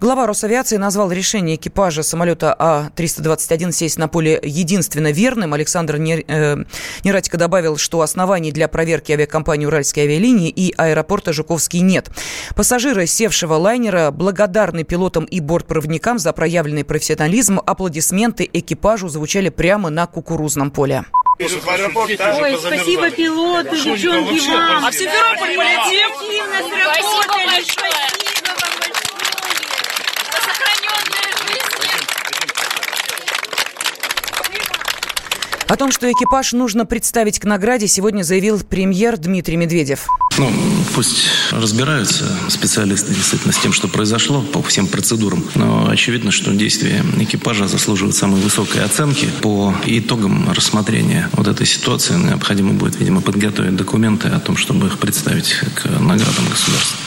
Глава 0.00 0.26
Росавиации 0.26 0.76
назвал 0.76 1.10
решение 1.12 1.56
экипажа 1.56 2.02
самолета 2.02 2.54
А-321 2.58 3.72
сесть 3.72 3.98
на 3.98 4.08
поле 4.08 4.40
единственно 4.42 5.12
верным. 5.12 5.54
Александр 5.54 5.96
э, 5.96 6.64
Нератико 7.04 7.36
добавил, 7.36 7.76
что 7.76 8.00
оснований 8.00 8.52
для 8.52 8.68
проверки 8.68 9.12
авиакомпании 9.12 9.66
«Уральские 9.66 10.06
авиалинии» 10.06 10.48
и 10.48 10.74
аэропорта 10.76 11.32
Жуковский 11.32 11.80
нет. 11.80 12.10
Пассажиры 12.56 13.06
севшего 13.06 13.54
лайнера 13.54 14.10
благодарны 14.10 14.84
пилотам 14.84 15.24
и 15.24 15.40
бортпроводникам 15.40 16.18
за 16.18 16.32
проявленный 16.32 16.84
профессионализм. 16.84 17.60
Аплодисменты 17.64 18.48
экипажу 18.52 19.08
звучали 19.08 19.48
прямо 19.48 19.90
на 19.90 20.06
кукурузном 20.06 20.70
поле. 20.70 21.04
Ой, 21.38 21.48
спасибо 21.48 23.10
пилоту, 23.10 23.74
девчонки, 23.74 24.48
вам. 24.48 24.84
А 24.84 24.90
в 24.90 24.94
Симферополь 24.94 25.56
полетим? 25.56 26.10
Спасибо 26.84 27.34
большое. 27.46 28.31
О 35.72 35.76
том, 35.78 35.90
что 35.90 36.06
экипаж 36.12 36.52
нужно 36.52 36.84
представить 36.84 37.38
к 37.38 37.44
награде, 37.44 37.88
сегодня 37.88 38.24
заявил 38.24 38.60
премьер 38.60 39.16
Дмитрий 39.16 39.56
Медведев. 39.56 40.06
Ну, 40.36 40.52
пусть 40.94 41.24
разбираются 41.50 42.26
специалисты 42.50 43.14
действительно 43.14 43.54
с 43.54 43.58
тем, 43.58 43.72
что 43.72 43.88
произошло 43.88 44.42
по 44.42 44.60
всем 44.60 44.86
процедурам. 44.86 45.42
Но 45.54 45.88
очевидно, 45.88 46.30
что 46.30 46.52
действия 46.52 47.02
экипажа 47.18 47.68
заслуживают 47.68 48.14
самой 48.14 48.42
высокой 48.42 48.84
оценки. 48.84 49.30
По 49.40 49.74
итогам 49.86 50.52
рассмотрения 50.52 51.30
вот 51.32 51.48
этой 51.48 51.64
ситуации 51.64 52.16
необходимо 52.16 52.74
будет, 52.74 53.00
видимо, 53.00 53.22
подготовить 53.22 53.74
документы 53.74 54.28
о 54.28 54.40
том, 54.40 54.58
чтобы 54.58 54.88
их 54.88 54.98
представить 54.98 55.54
к 55.74 55.86
наградам 55.86 56.50
государства. 56.50 56.98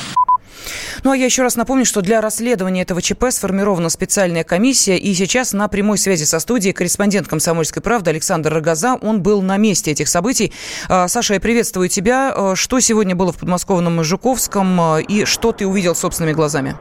Ну 1.06 1.12
а 1.12 1.16
я 1.16 1.26
еще 1.26 1.44
раз 1.44 1.56
напомню, 1.56 1.86
что 1.86 2.02
для 2.02 2.20
расследования 2.20 2.82
этого 2.82 3.00
ЧП 3.00 3.26
сформирована 3.30 3.90
специальная 3.90 4.44
комиссия. 4.44 4.98
И 4.98 5.14
сейчас 5.14 5.54
на 5.54 5.68
прямой 5.68 6.00
связи 6.00 6.24
со 6.24 6.40
студией 6.40 6.74
корреспондент 6.74 7.28
«Комсомольской 7.28 7.84
правды» 7.84 8.10
Александр 8.10 8.52
Рогоза. 8.52 8.98
Он 9.04 9.22
был 9.22 9.44
на 9.44 9.58
месте 9.58 9.92
этих 9.92 10.08
событий. 10.08 10.52
А, 10.90 11.08
Саша, 11.08 11.36
я 11.36 11.40
приветствую 11.40 11.90
тебя. 11.90 12.34
А, 12.36 12.56
что 12.56 12.80
сегодня 12.80 13.16
было 13.16 13.32
в 13.32 13.40
подмосковном 13.40 14.04
Жуковском 14.04 14.82
а, 14.82 14.98
и 15.00 15.26
что 15.26 15.52
ты 15.52 15.68
увидел 15.68 15.94
собственными 15.94 16.34
глазами? 16.34 16.74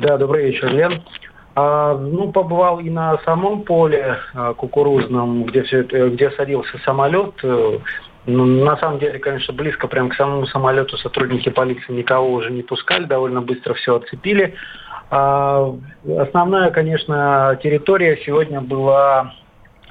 Да, 0.00 0.16
добрый 0.16 0.44
вечер, 0.44 0.68
Лен. 0.72 1.02
А, 1.56 1.98
ну, 1.98 2.30
побывал 2.30 2.78
и 2.78 2.88
на 2.88 3.18
самом 3.24 3.62
поле 3.62 4.18
а, 4.32 4.54
кукурузном, 4.54 5.42
где, 5.42 5.64
все 5.64 5.80
это, 5.80 6.10
где 6.10 6.30
садился 6.30 6.78
самолет. 6.84 7.34
Ну, 8.26 8.44
на 8.44 8.76
самом 8.78 8.98
деле, 8.98 9.18
конечно, 9.20 9.54
близко 9.54 9.86
прямо 9.86 10.10
к 10.10 10.14
самому 10.14 10.46
самолету 10.46 10.96
сотрудники 10.98 11.48
полиции 11.48 11.92
никого 11.92 12.32
уже 12.32 12.50
не 12.50 12.62
пускали, 12.62 13.04
довольно 13.04 13.40
быстро 13.40 13.74
все 13.74 13.96
оцепили. 13.96 14.54
А, 15.10 15.72
основная, 16.18 16.70
конечно, 16.70 17.58
территория 17.62 18.18
сегодня 18.26 18.60
была 18.60 19.32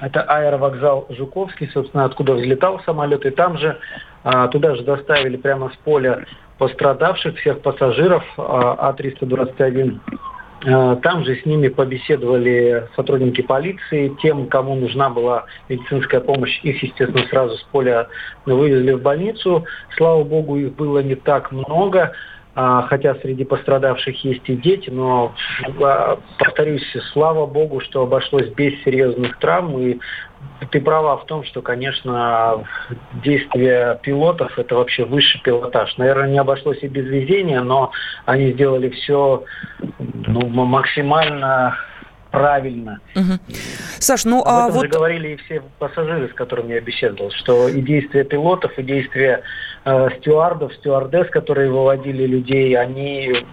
это 0.00 0.22
аэровокзал 0.22 1.06
Жуковский, 1.08 1.70
собственно, 1.72 2.04
откуда 2.04 2.34
взлетал 2.34 2.82
самолет, 2.84 3.24
и 3.24 3.30
там 3.30 3.56
же 3.56 3.78
а, 4.24 4.48
туда 4.48 4.74
же 4.74 4.82
доставили 4.82 5.38
прямо 5.38 5.70
с 5.70 5.76
поля 5.76 6.26
пострадавших 6.58 7.38
всех 7.38 7.62
пассажиров 7.62 8.22
а, 8.36 8.92
А321 8.92 10.00
Э, 10.08 10.35
там 10.60 11.24
же 11.24 11.36
с 11.36 11.44
ними 11.44 11.68
побеседовали 11.68 12.88
сотрудники 12.96 13.42
полиции, 13.42 14.16
тем, 14.22 14.46
кому 14.46 14.74
нужна 14.74 15.10
была 15.10 15.44
медицинская 15.68 16.20
помощь, 16.20 16.60
их, 16.62 16.82
естественно, 16.82 17.26
сразу 17.28 17.56
с 17.56 17.62
поля 17.64 18.08
вывезли 18.46 18.92
в 18.92 19.02
больницу. 19.02 19.64
Слава 19.96 20.24
богу, 20.24 20.56
их 20.56 20.74
было 20.74 21.00
не 21.00 21.14
так 21.14 21.52
много, 21.52 22.12
хотя 22.56 23.14
среди 23.16 23.44
пострадавших 23.44 24.24
есть 24.24 24.48
и 24.48 24.56
дети, 24.56 24.88
но, 24.88 25.34
а, 25.82 26.18
повторюсь, 26.38 26.84
слава 27.12 27.46
богу, 27.46 27.80
что 27.80 28.02
обошлось 28.02 28.48
без 28.48 28.82
серьезных 28.82 29.38
травм, 29.38 29.78
и 29.78 29.98
ты 30.70 30.80
права 30.80 31.18
в 31.18 31.26
том, 31.26 31.44
что, 31.44 31.60
конечно, 31.60 32.64
действия 33.22 34.00
пилотов– 34.02 34.52
это 34.58 34.74
вообще 34.74 35.04
высший 35.04 35.40
пилотаж. 35.42 35.96
Наверное, 35.98 36.30
не 36.30 36.38
обошлось 36.38 36.82
и 36.82 36.88
без 36.88 37.04
везения, 37.06 37.60
но 37.60 37.90
они 38.24 38.52
сделали 38.52 38.88
все 38.88 39.44
ну, 39.98 40.46
максимально 40.46 41.76
правильно. 42.36 43.00
Угу. 43.14 43.38
Саш, 43.98 44.26
ну 44.26 44.42
Об 44.42 44.48
а 44.48 44.64
этом 44.64 44.72
вот... 44.72 44.82
же 44.82 44.88
говорили 44.88 45.28
и 45.28 45.36
все 45.36 45.62
пассажиры, 45.78 46.28
с 46.28 46.34
которыми 46.34 46.74
я 46.74 46.80
беседовал, 46.80 47.30
что 47.30 47.68
и 47.68 47.80
действия 47.80 48.24
пилотов, 48.24 48.78
и 48.78 48.82
действия 48.82 49.42
э, 49.86 50.08
стюардов, 50.18 50.74
стюардесс, 50.74 51.30
которые 51.30 51.70
выводили 51.70 52.26
людей, 52.26 52.76
они 52.76 53.46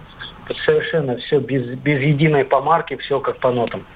совершенно 0.66 1.16
все 1.16 1.38
без, 1.40 1.64
без 1.78 2.02
единой 2.02 2.44
помарки, 2.44 2.96
все 2.96 3.20
как 3.20 3.38
по 3.38 3.50
нотам. 3.50 3.86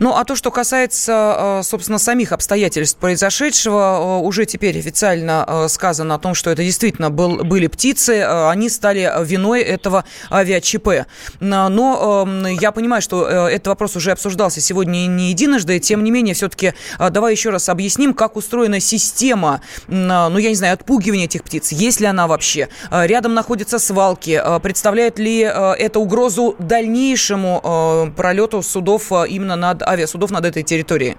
Ну, 0.00 0.14
а 0.14 0.24
то, 0.24 0.36
что 0.36 0.50
касается, 0.50 1.58
э, 1.60 1.62
собственно, 1.62 1.98
самих 1.98 2.32
обстоятельств 2.32 2.98
произошедшего, 2.98 4.20
э, 4.20 4.26
уже 4.26 4.46
теперь 4.46 4.78
официально 4.78 5.44
э, 5.46 5.68
сказано 5.68 6.14
о 6.14 6.18
том, 6.18 6.34
что 6.34 6.50
это 6.50 6.62
действительно 6.62 7.10
был, 7.10 7.44
были 7.44 7.66
птицы, 7.66 8.22
они 8.22 8.68
стали 8.68 9.12
виной 9.24 9.62
этого 9.62 10.04
авиа-ЧП. 10.30 11.06
Но 11.40 12.24
эм, 12.26 12.46
я 12.46 12.72
понимаю, 12.72 13.02
что 13.02 13.26
этот 13.26 13.68
вопрос 13.68 13.96
уже 13.96 14.12
обсуждался 14.12 14.60
сегодня 14.60 15.06
не 15.06 15.30
единожды, 15.30 15.78
тем 15.78 16.04
не 16.04 16.10
менее, 16.10 16.34
все-таки 16.34 16.74
давай 16.98 17.32
еще 17.32 17.50
раз 17.50 17.68
объясним, 17.68 18.14
как 18.14 18.36
устроена 18.36 18.80
система, 18.80 19.60
ну, 19.88 20.38
я 20.38 20.48
не 20.50 20.54
знаю, 20.54 20.74
отпугивания 20.74 21.24
этих 21.24 21.42
птиц, 21.44 21.72
есть 21.72 22.00
ли 22.00 22.06
она 22.06 22.26
вообще, 22.26 22.68
рядом 22.90 23.34
находятся 23.34 23.78
свалки, 23.78 24.42
представляет 24.62 25.18
ли 25.18 25.38
это 25.40 25.98
угрозу 25.98 26.56
дальнейшему 26.58 28.12
пролету 28.16 28.62
судов 28.62 29.12
именно 29.28 29.56
над 29.68 29.82
авиасудов 29.82 30.30
над 30.30 30.44
этой 30.44 30.62
территорией? 30.62 31.16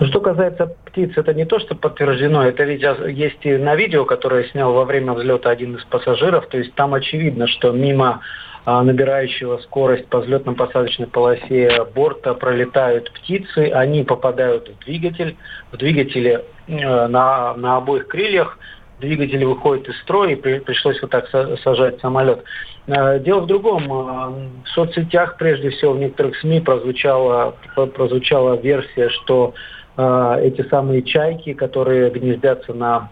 Ну, 0.00 0.06
что 0.06 0.20
касается 0.20 0.66
птиц, 0.86 1.12
это 1.16 1.34
не 1.34 1.44
то, 1.44 1.58
что 1.58 1.74
подтверждено, 1.74 2.44
это 2.44 2.64
ведь 2.64 2.82
есть 3.08 3.38
и 3.42 3.56
на 3.56 3.74
видео, 3.74 4.04
которое 4.04 4.44
снял 4.50 4.72
во 4.72 4.84
время 4.84 5.12
взлета 5.12 5.50
один 5.50 5.76
из 5.76 5.84
пассажиров, 5.84 6.46
то 6.48 6.58
есть 6.58 6.74
там 6.74 6.94
очевидно, 6.94 7.46
что 7.46 7.72
мимо 7.72 8.20
а, 8.66 8.82
набирающего 8.82 9.58
скорость 9.58 10.06
по 10.08 10.18
взлетно-посадочной 10.18 11.06
полосе 11.06 11.84
борта 11.94 12.34
пролетают 12.34 13.12
птицы, 13.12 13.70
они 13.70 14.04
попадают 14.04 14.68
в 14.68 14.84
двигатель, 14.84 15.36
в 15.70 15.76
двигателе 15.76 16.44
э, 16.66 17.06
на, 17.06 17.54
на 17.54 17.76
обоих 17.76 18.06
крыльях 18.08 18.58
двигатели 19.00 19.44
выходят 19.44 19.88
из 19.88 20.00
строя, 20.00 20.30
и 20.30 20.36
при, 20.36 20.60
пришлось 20.60 21.00
вот 21.02 21.10
так 21.10 21.28
сажать 21.62 22.00
самолет. 22.00 22.42
Дело 22.86 23.40
в 23.40 23.46
другом. 23.46 23.88
В 23.88 24.68
соцсетях, 24.74 25.36
прежде 25.38 25.70
всего, 25.70 25.92
в 25.92 25.98
некоторых 25.98 26.36
СМИ 26.36 26.60
прозвучала, 26.60 27.56
прозвучала 27.74 28.56
версия, 28.56 29.08
что 29.08 29.54
эти 29.96 30.68
самые 30.68 31.02
чайки, 31.02 31.54
которые 31.54 32.10
гнездятся 32.10 32.74
на 32.74 33.08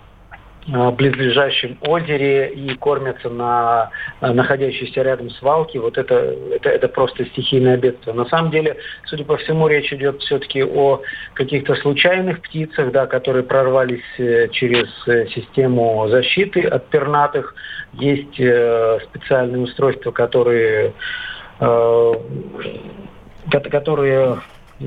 близлежащем 0.66 1.76
озере 1.80 2.50
и 2.50 2.74
кормятся 2.76 3.28
на 3.28 3.90
находящейся 4.20 5.02
рядом 5.02 5.30
свалке. 5.30 5.80
Вот 5.80 5.98
это, 5.98 6.36
это, 6.52 6.68
это 6.68 6.88
просто 6.88 7.24
стихийное 7.26 7.76
бедствие. 7.76 8.14
На 8.14 8.26
самом 8.26 8.50
деле, 8.50 8.76
судя 9.06 9.24
по 9.24 9.36
всему, 9.38 9.66
речь 9.66 9.92
идет 9.92 10.20
все-таки 10.20 10.62
о 10.62 11.00
каких-то 11.34 11.74
случайных 11.76 12.42
птицах, 12.42 12.92
да, 12.92 13.06
которые 13.06 13.42
прорвались 13.42 14.02
э, 14.18 14.48
через 14.48 14.86
э, 15.08 15.26
систему 15.28 16.06
защиты 16.08 16.62
от 16.62 16.86
пернатых. 16.88 17.54
Есть 17.94 18.40
э, 18.40 18.98
специальные 19.04 19.62
устройства, 19.62 20.10
которые 20.10 20.94
э, 21.60 22.12
которые 23.50 24.40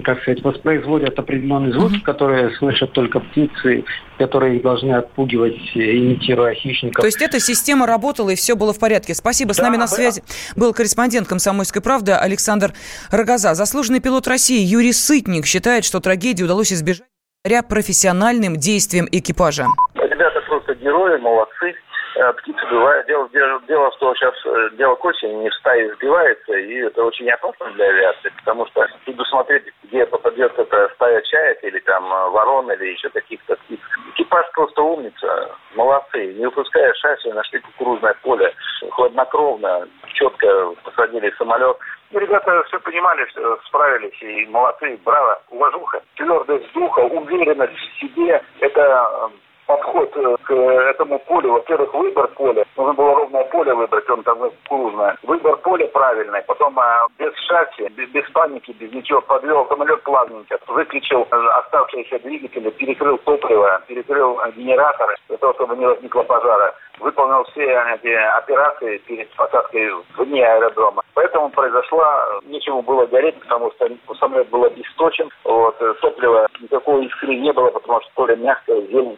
как 0.03 0.21
сказать, 0.21 0.43
воспроизводят 0.43 1.17
определенные 1.17 1.71
звуки, 1.71 1.95
mm-hmm. 1.95 2.01
которые 2.01 2.53
слышат 2.55 2.91
только 2.91 3.19
птицы, 3.19 3.85
которые 4.17 4.59
должны 4.59 4.93
отпугивать, 4.93 5.55
имитируя 5.73 6.53
хищников. 6.53 7.01
То 7.01 7.05
есть 7.05 7.21
эта 7.21 7.39
система 7.39 7.85
работала 7.85 8.31
и 8.31 8.35
все 8.35 8.55
было 8.55 8.73
в 8.73 8.79
порядке. 8.79 9.13
Спасибо. 9.13 9.53
С 9.53 9.57
да, 9.57 9.63
нами 9.63 9.75
на 9.75 9.83
да. 9.83 9.87
связи 9.87 10.23
был 10.55 10.73
корреспондент 10.73 11.27
«Комсомольской 11.27 11.81
правды» 11.81 12.11
Александр 12.11 12.73
Рогоза. 13.11 13.53
Заслуженный 13.53 14.01
пилот 14.01 14.27
России 14.27 14.59
Юрий 14.59 14.93
Сытник 14.93 15.45
считает, 15.45 15.85
что 15.85 15.99
трагедии 15.99 16.43
удалось 16.43 16.73
избежать 16.73 17.07
благодаря 17.43 17.63
профессиональным 17.63 18.55
действиям 18.55 19.07
экипажа. 19.11 19.65
Ребята 19.93 20.41
просто 20.47 20.73
герои, 20.75 21.17
молодцы. 21.19 21.73
Э, 22.15 22.31
птицы 22.33 22.65
бывают. 22.67 23.05
Дело, 23.07 23.27
дело, 23.29 23.61
дело, 23.67 23.91
что 23.97 24.15
сейчас 24.15 24.33
э, 24.45 24.69
дело 24.77 24.95
к 24.95 25.03
осени 25.03 25.33
не 25.43 25.49
в 25.49 25.53
стае 25.55 25.93
сбивается, 25.95 26.53
и 26.53 26.75
это 26.75 27.03
очень 27.03 27.29
опасно 27.29 27.69
для 27.71 27.87
авиации, 27.87 28.31
потому 28.37 28.65
что 28.67 28.87
предусмотреть, 29.03 29.65
где 29.83 30.05
попадет 30.05 30.57
эта 30.57 30.89
стая 30.95 31.21
чаек 31.23 31.61
или 31.63 31.79
там 31.79 32.05
э, 32.05 32.29
ворон 32.29 32.71
или 32.71 32.93
еще 32.93 33.09
каких-то 33.09 33.57
птиц. 33.57 33.79
Экипаж 34.13 34.45
просто 34.53 34.81
умница, 34.81 35.55
молодцы. 35.75 36.33
Не 36.33 36.45
выпуская 36.45 36.93
шасси, 36.93 37.31
нашли 37.33 37.59
кукурузное 37.59 38.15
поле, 38.21 38.53
хладнокровно, 38.91 39.85
четко 40.13 40.71
посадили 40.85 41.33
самолет. 41.37 41.77
И 42.11 42.17
ребята 42.17 42.63
все 42.67 42.79
понимали, 42.79 43.25
что 43.31 43.59
справились, 43.65 44.21
и 44.21 44.45
молодцы, 44.45 44.97
браво, 45.03 45.41
уважуха, 45.49 46.01
твердость 46.15 46.71
духа, 46.73 46.99
уверенность 46.99 47.75
в 47.75 47.99
себе, 47.99 48.41
это 48.61 49.31
подход 49.65 50.11
э, 50.15 50.35
к 50.43 50.53
этому 50.53 51.19
полю. 51.19 51.53
Во-первых, 51.53 51.93
выбор 51.93 52.27
поля. 52.29 52.65
Нужно 52.77 52.93
было 52.93 53.15
ровное 53.15 53.43
поле 53.45 53.73
выбрать, 53.73 54.09
он 54.09 54.23
там 54.23 54.39
кукурузное. 54.39 55.17
Выбор 55.23 55.57
поля 55.57 55.87
правильный. 55.87 56.41
Потом 56.43 56.77
а, 56.79 57.07
без 57.17 57.33
шасси, 57.47 57.87
без, 57.95 58.09
без 58.09 58.29
паники, 58.31 58.71
без 58.71 58.91
ничего. 58.91 59.21
Подвел 59.21 59.67
самолет 59.67 60.01
плавненько. 60.03 60.59
Выключил 60.67 61.27
э, 61.31 61.47
оставшиеся 61.59 62.19
двигатели, 62.19 62.69
перекрыл 62.71 63.17
топливо, 63.19 63.81
перекрыл 63.87 64.39
генераторы 64.55 65.15
для 65.27 65.37
того, 65.37 65.53
чтобы 65.53 65.77
не 65.77 65.85
возникло 65.85 66.23
пожара. 66.23 66.73
Выполнил 66.99 67.43
все 67.51 67.63
эти 67.63 68.07
операции 68.07 68.97
перед 68.99 69.29
посадкой 69.35 69.91
вне 70.17 70.45
аэродрома. 70.45 71.03
Поэтому 71.13 71.49
произошла, 71.49 72.25
нечему 72.45 72.81
было 72.83 73.05
гореть, 73.05 73.37
потому 73.41 73.71
что 73.71 73.89
самолет 74.17 74.49
был 74.49 74.63
обесточен. 74.63 75.29
Вот, 75.43 75.77
топлива 75.99 76.47
никакого 76.61 77.01
искры 77.01 77.35
не 77.35 77.51
было, 77.51 77.69
потому 77.69 77.99
что 78.01 78.11
поле 78.15 78.37
мягкое, 78.37 78.81
зелень. 78.83 79.17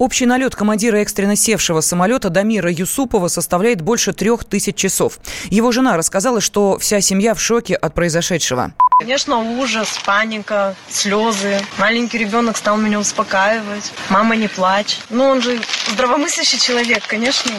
Общий 0.00 0.24
налет 0.24 0.56
командира 0.56 0.96
экстренно 0.96 1.36
севшего 1.36 1.82
самолета 1.82 2.30
Дамира 2.30 2.70
Юсупова 2.70 3.28
составляет 3.28 3.82
больше 3.82 4.14
трех 4.14 4.46
тысяч 4.46 4.74
часов. 4.74 5.18
Его 5.50 5.72
жена 5.72 5.98
рассказала, 5.98 6.40
что 6.40 6.78
вся 6.78 7.02
семья 7.02 7.34
в 7.34 7.40
шоке 7.40 7.74
от 7.74 7.92
произошедшего. 7.92 8.72
Конечно, 9.00 9.38
ужас, 9.38 9.98
паника, 10.04 10.76
слезы. 10.90 11.58
Маленький 11.78 12.18
ребенок 12.18 12.58
стал 12.58 12.76
меня 12.76 13.00
успокаивать. 13.00 13.92
Мама, 14.10 14.36
не 14.36 14.46
плачь. 14.46 14.98
Ну, 15.08 15.24
он 15.24 15.40
же 15.40 15.58
здравомыслящий 15.88 16.58
человек, 16.58 17.02
конечно. 17.06 17.50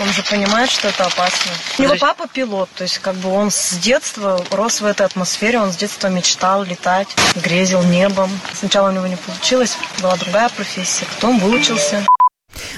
Он 0.00 0.08
же 0.12 0.22
понимает, 0.22 0.70
что 0.70 0.86
это 0.86 1.06
опасно. 1.06 1.50
У 1.78 1.82
него 1.82 1.96
папа 1.98 2.28
пилот, 2.28 2.70
то 2.76 2.84
есть 2.84 2.98
как 2.98 3.16
бы 3.16 3.28
он 3.28 3.50
с 3.50 3.72
детства 3.78 4.40
рос 4.52 4.80
в 4.80 4.86
этой 4.86 5.04
атмосфере, 5.04 5.58
он 5.58 5.72
с 5.72 5.76
детства 5.76 6.06
мечтал 6.06 6.62
летать, 6.62 7.08
грезил 7.34 7.82
небом. 7.82 8.30
Сначала 8.52 8.90
у 8.90 8.92
него 8.92 9.08
не 9.08 9.16
получилось, 9.16 9.76
была 10.00 10.14
другая 10.14 10.48
профессия, 10.48 11.06
потом 11.16 11.40
выучился. 11.40 12.06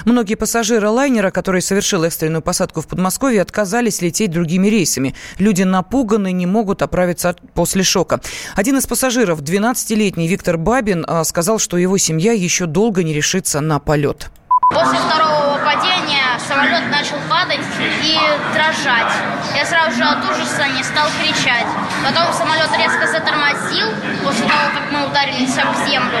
Многие 0.05 0.35
пассажиры 0.35 0.89
лайнера, 0.89 1.31
который 1.31 1.61
совершил 1.61 2.03
экстренную 2.03 2.41
посадку 2.41 2.81
в 2.81 2.87
Подмосковье, 2.87 3.41
отказались 3.41 4.01
лететь 4.01 4.31
другими 4.31 4.67
рейсами. 4.67 5.15
Люди 5.37 5.63
напуганы, 5.63 6.31
не 6.31 6.45
могут 6.45 6.81
оправиться 6.81 7.35
после 7.53 7.83
шока. 7.83 8.21
Один 8.55 8.77
из 8.77 8.87
пассажиров, 8.87 9.41
12-летний 9.41 10.27
Виктор 10.27 10.57
Бабин, 10.57 11.05
а, 11.07 11.23
сказал, 11.23 11.59
что 11.59 11.77
его 11.77 11.97
семья 11.97 12.33
еще 12.33 12.65
долго 12.65 13.03
не 13.03 13.13
решится 13.13 13.61
на 13.61 13.79
полет. 13.79 14.29
После 14.73 14.97
второго 14.97 15.59
падения 15.63 16.39
самолет 16.47 16.91
начал 16.91 17.17
падать 17.29 17.61
и 18.03 18.17
дрожать. 18.77 19.13
Я 19.55 19.65
сразу 19.65 19.97
же 19.97 20.03
от 20.03 20.23
ужаса 20.23 20.67
не 20.67 20.83
стал 20.83 21.07
кричать. 21.21 21.65
Потом 22.03 22.33
самолет 22.33 22.69
резко 22.77 23.07
затормозил 23.07 23.87
после 24.23 24.45
того, 24.45 24.69
как 24.73 24.91
мы 24.91 25.05
ударились 25.07 25.57
об 25.57 25.75
землю. 25.87 26.17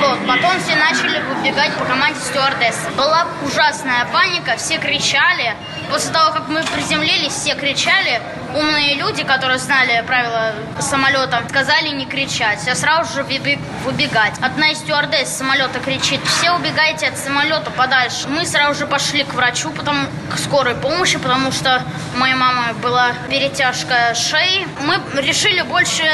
Вот. 0.00 0.26
Потом 0.26 0.58
все 0.60 0.76
начали 0.76 1.20
выбегать 1.20 1.72
по 1.74 1.84
команде 1.84 2.20
стюардессы. 2.20 2.90
Была 2.96 3.26
ужасная 3.44 4.06
паника, 4.12 4.56
все 4.56 4.78
кричали. 4.78 5.54
После 5.90 6.12
того, 6.12 6.32
как 6.32 6.48
мы 6.48 6.62
приземлились, 6.62 7.32
все 7.32 7.54
кричали. 7.54 8.20
Умные 8.54 8.94
люди, 8.94 9.24
которые 9.24 9.58
знали 9.58 10.02
правила 10.06 10.52
самолета, 10.80 11.42
сказали 11.48 11.88
не 11.88 12.06
кричать, 12.06 12.66
а 12.68 12.74
сразу 12.74 13.12
же 13.14 13.22
выбегать. 13.24 14.34
Одна 14.40 14.70
из 14.70 14.78
стюардесс 14.78 15.28
самолета 15.36 15.80
кричит, 15.80 16.20
все 16.24 16.52
убегайте 16.52 17.08
от 17.08 17.18
самолета 17.18 17.70
подальше. 17.70 18.28
Мы 18.28 18.46
сразу 18.46 18.78
же 18.78 18.86
пошли 18.86 19.24
к 19.24 19.34
врачу, 19.34 19.70
потом 19.70 20.06
к 20.32 20.38
скорой 20.38 20.74
помощи, 20.74 21.18
потому 21.18 21.52
что 21.52 21.82
моей 22.16 22.34
мамы 22.34 22.74
была 22.74 23.12
перетяжка 23.28 24.14
шеи. 24.14 24.66
Мы 24.86 25.00
решили 25.20 25.62
больше 25.62 26.04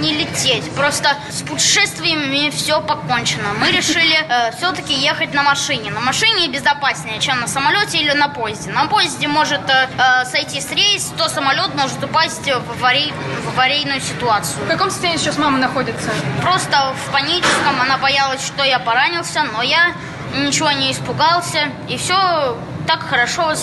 не 0.00 0.14
лететь, 0.14 0.70
просто 0.74 1.16
с 1.30 1.42
путешествиями 1.42 2.50
все 2.50 2.80
покончено. 2.80 3.48
Мы 3.58 3.70
решили 3.70 4.16
э, 4.16 4.52
все-таки 4.56 4.94
ехать 4.94 5.34
на 5.34 5.42
машине. 5.42 5.90
На 5.90 6.00
машине 6.00 6.48
безопаснее, 6.48 7.20
чем 7.20 7.40
на 7.40 7.48
самолете 7.48 7.98
или 7.98 8.12
на 8.12 8.28
поезде. 8.28 8.70
На 8.70 8.86
поезде 8.86 9.28
может 9.28 9.68
э, 9.68 9.88
э 9.98 10.24
сойти 10.24 10.60
с 10.60 10.70
рейс, 10.70 11.12
то 11.16 11.28
самолет 11.28 11.74
может 11.74 12.02
упасть 12.02 12.46
в, 12.46 12.70
аварий, 12.70 13.12
в 13.44 13.48
аварийную 13.48 14.00
ситуацию. 14.00 14.64
В 14.64 14.68
каком 14.68 14.90
состоянии 14.90 15.18
сейчас 15.18 15.38
мама 15.38 15.58
находится? 15.58 16.10
Просто 16.40 16.94
в 16.94 17.12
паническом. 17.12 17.80
Она 17.80 17.98
боялась, 17.98 18.44
что 18.44 18.64
я 18.64 18.78
поранился, 18.78 19.42
но 19.44 19.62
я 19.62 19.94
ничего 20.34 20.70
не 20.70 20.92
испугался. 20.92 21.70
И 21.88 21.96
все 21.96 22.56
так 22.86 23.02
хорошо 23.02 23.54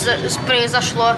произошло. 0.46 1.16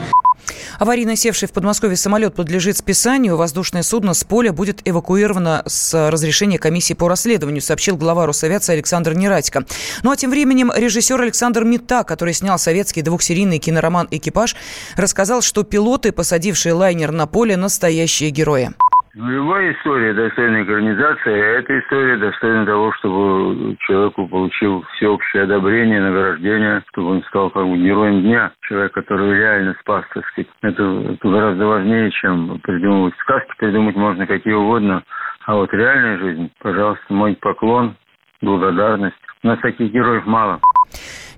Аварийно 0.82 1.14
севший 1.14 1.46
в 1.46 1.52
Подмосковье 1.52 1.96
самолет 1.96 2.34
подлежит 2.34 2.76
списанию. 2.76 3.36
Воздушное 3.36 3.84
судно 3.84 4.14
с 4.14 4.24
поля 4.24 4.52
будет 4.52 4.80
эвакуировано 4.84 5.62
с 5.64 6.10
разрешения 6.10 6.58
комиссии 6.58 6.94
по 6.94 7.06
расследованию, 7.08 7.62
сообщил 7.62 7.96
глава 7.96 8.26
Росавиации 8.26 8.72
Александр 8.72 9.14
Нерадько. 9.14 9.64
Ну 10.02 10.10
а 10.10 10.16
тем 10.16 10.32
временем 10.32 10.72
режиссер 10.74 11.20
Александр 11.20 11.62
Мита, 11.62 12.02
который 12.02 12.34
снял 12.34 12.58
советский 12.58 13.02
двухсерийный 13.02 13.60
кинороман 13.60 14.08
«Экипаж», 14.10 14.56
рассказал, 14.96 15.40
что 15.40 15.62
пилоты, 15.62 16.10
посадившие 16.10 16.72
лайнер 16.72 17.12
на 17.12 17.28
поле, 17.28 17.56
настоящие 17.56 18.30
герои. 18.30 18.72
Ну, 19.14 19.28
любая 19.28 19.74
история 19.74 20.14
достойна 20.14 20.62
экранизации, 20.62 21.32
а 21.32 21.58
эта 21.58 21.80
история 21.80 22.16
достойна 22.16 22.64
того, 22.64 22.92
чтобы 22.94 23.76
человеку 23.80 24.26
получил 24.26 24.82
всеобщее 24.94 25.42
одобрение, 25.42 26.00
награждение, 26.00 26.82
чтобы 26.88 27.10
он 27.10 27.22
стал 27.24 27.50
как 27.50 27.66
бы 27.66 27.76
героем 27.76 28.22
дня. 28.22 28.52
Человек, 28.62 28.92
который 28.92 29.36
реально 29.36 29.76
спас, 29.80 30.06
так 30.14 30.26
сказать. 30.28 30.48
Это, 30.62 30.82
это 31.12 31.28
гораздо 31.28 31.66
важнее, 31.66 32.10
чем 32.12 32.58
придумывать 32.60 33.14
сказки. 33.18 33.52
Придумать 33.58 33.96
можно 33.96 34.26
какие 34.26 34.54
угодно. 34.54 35.02
А 35.44 35.56
вот 35.56 35.70
реальная 35.74 36.16
жизнь, 36.16 36.50
пожалуйста, 36.60 37.04
мой 37.12 37.36
поклон, 37.36 37.96
благодарность. 38.40 39.16
У 39.42 39.48
нас 39.48 39.58
таких 39.58 39.92
героев 39.92 40.24
мало. 40.24 40.58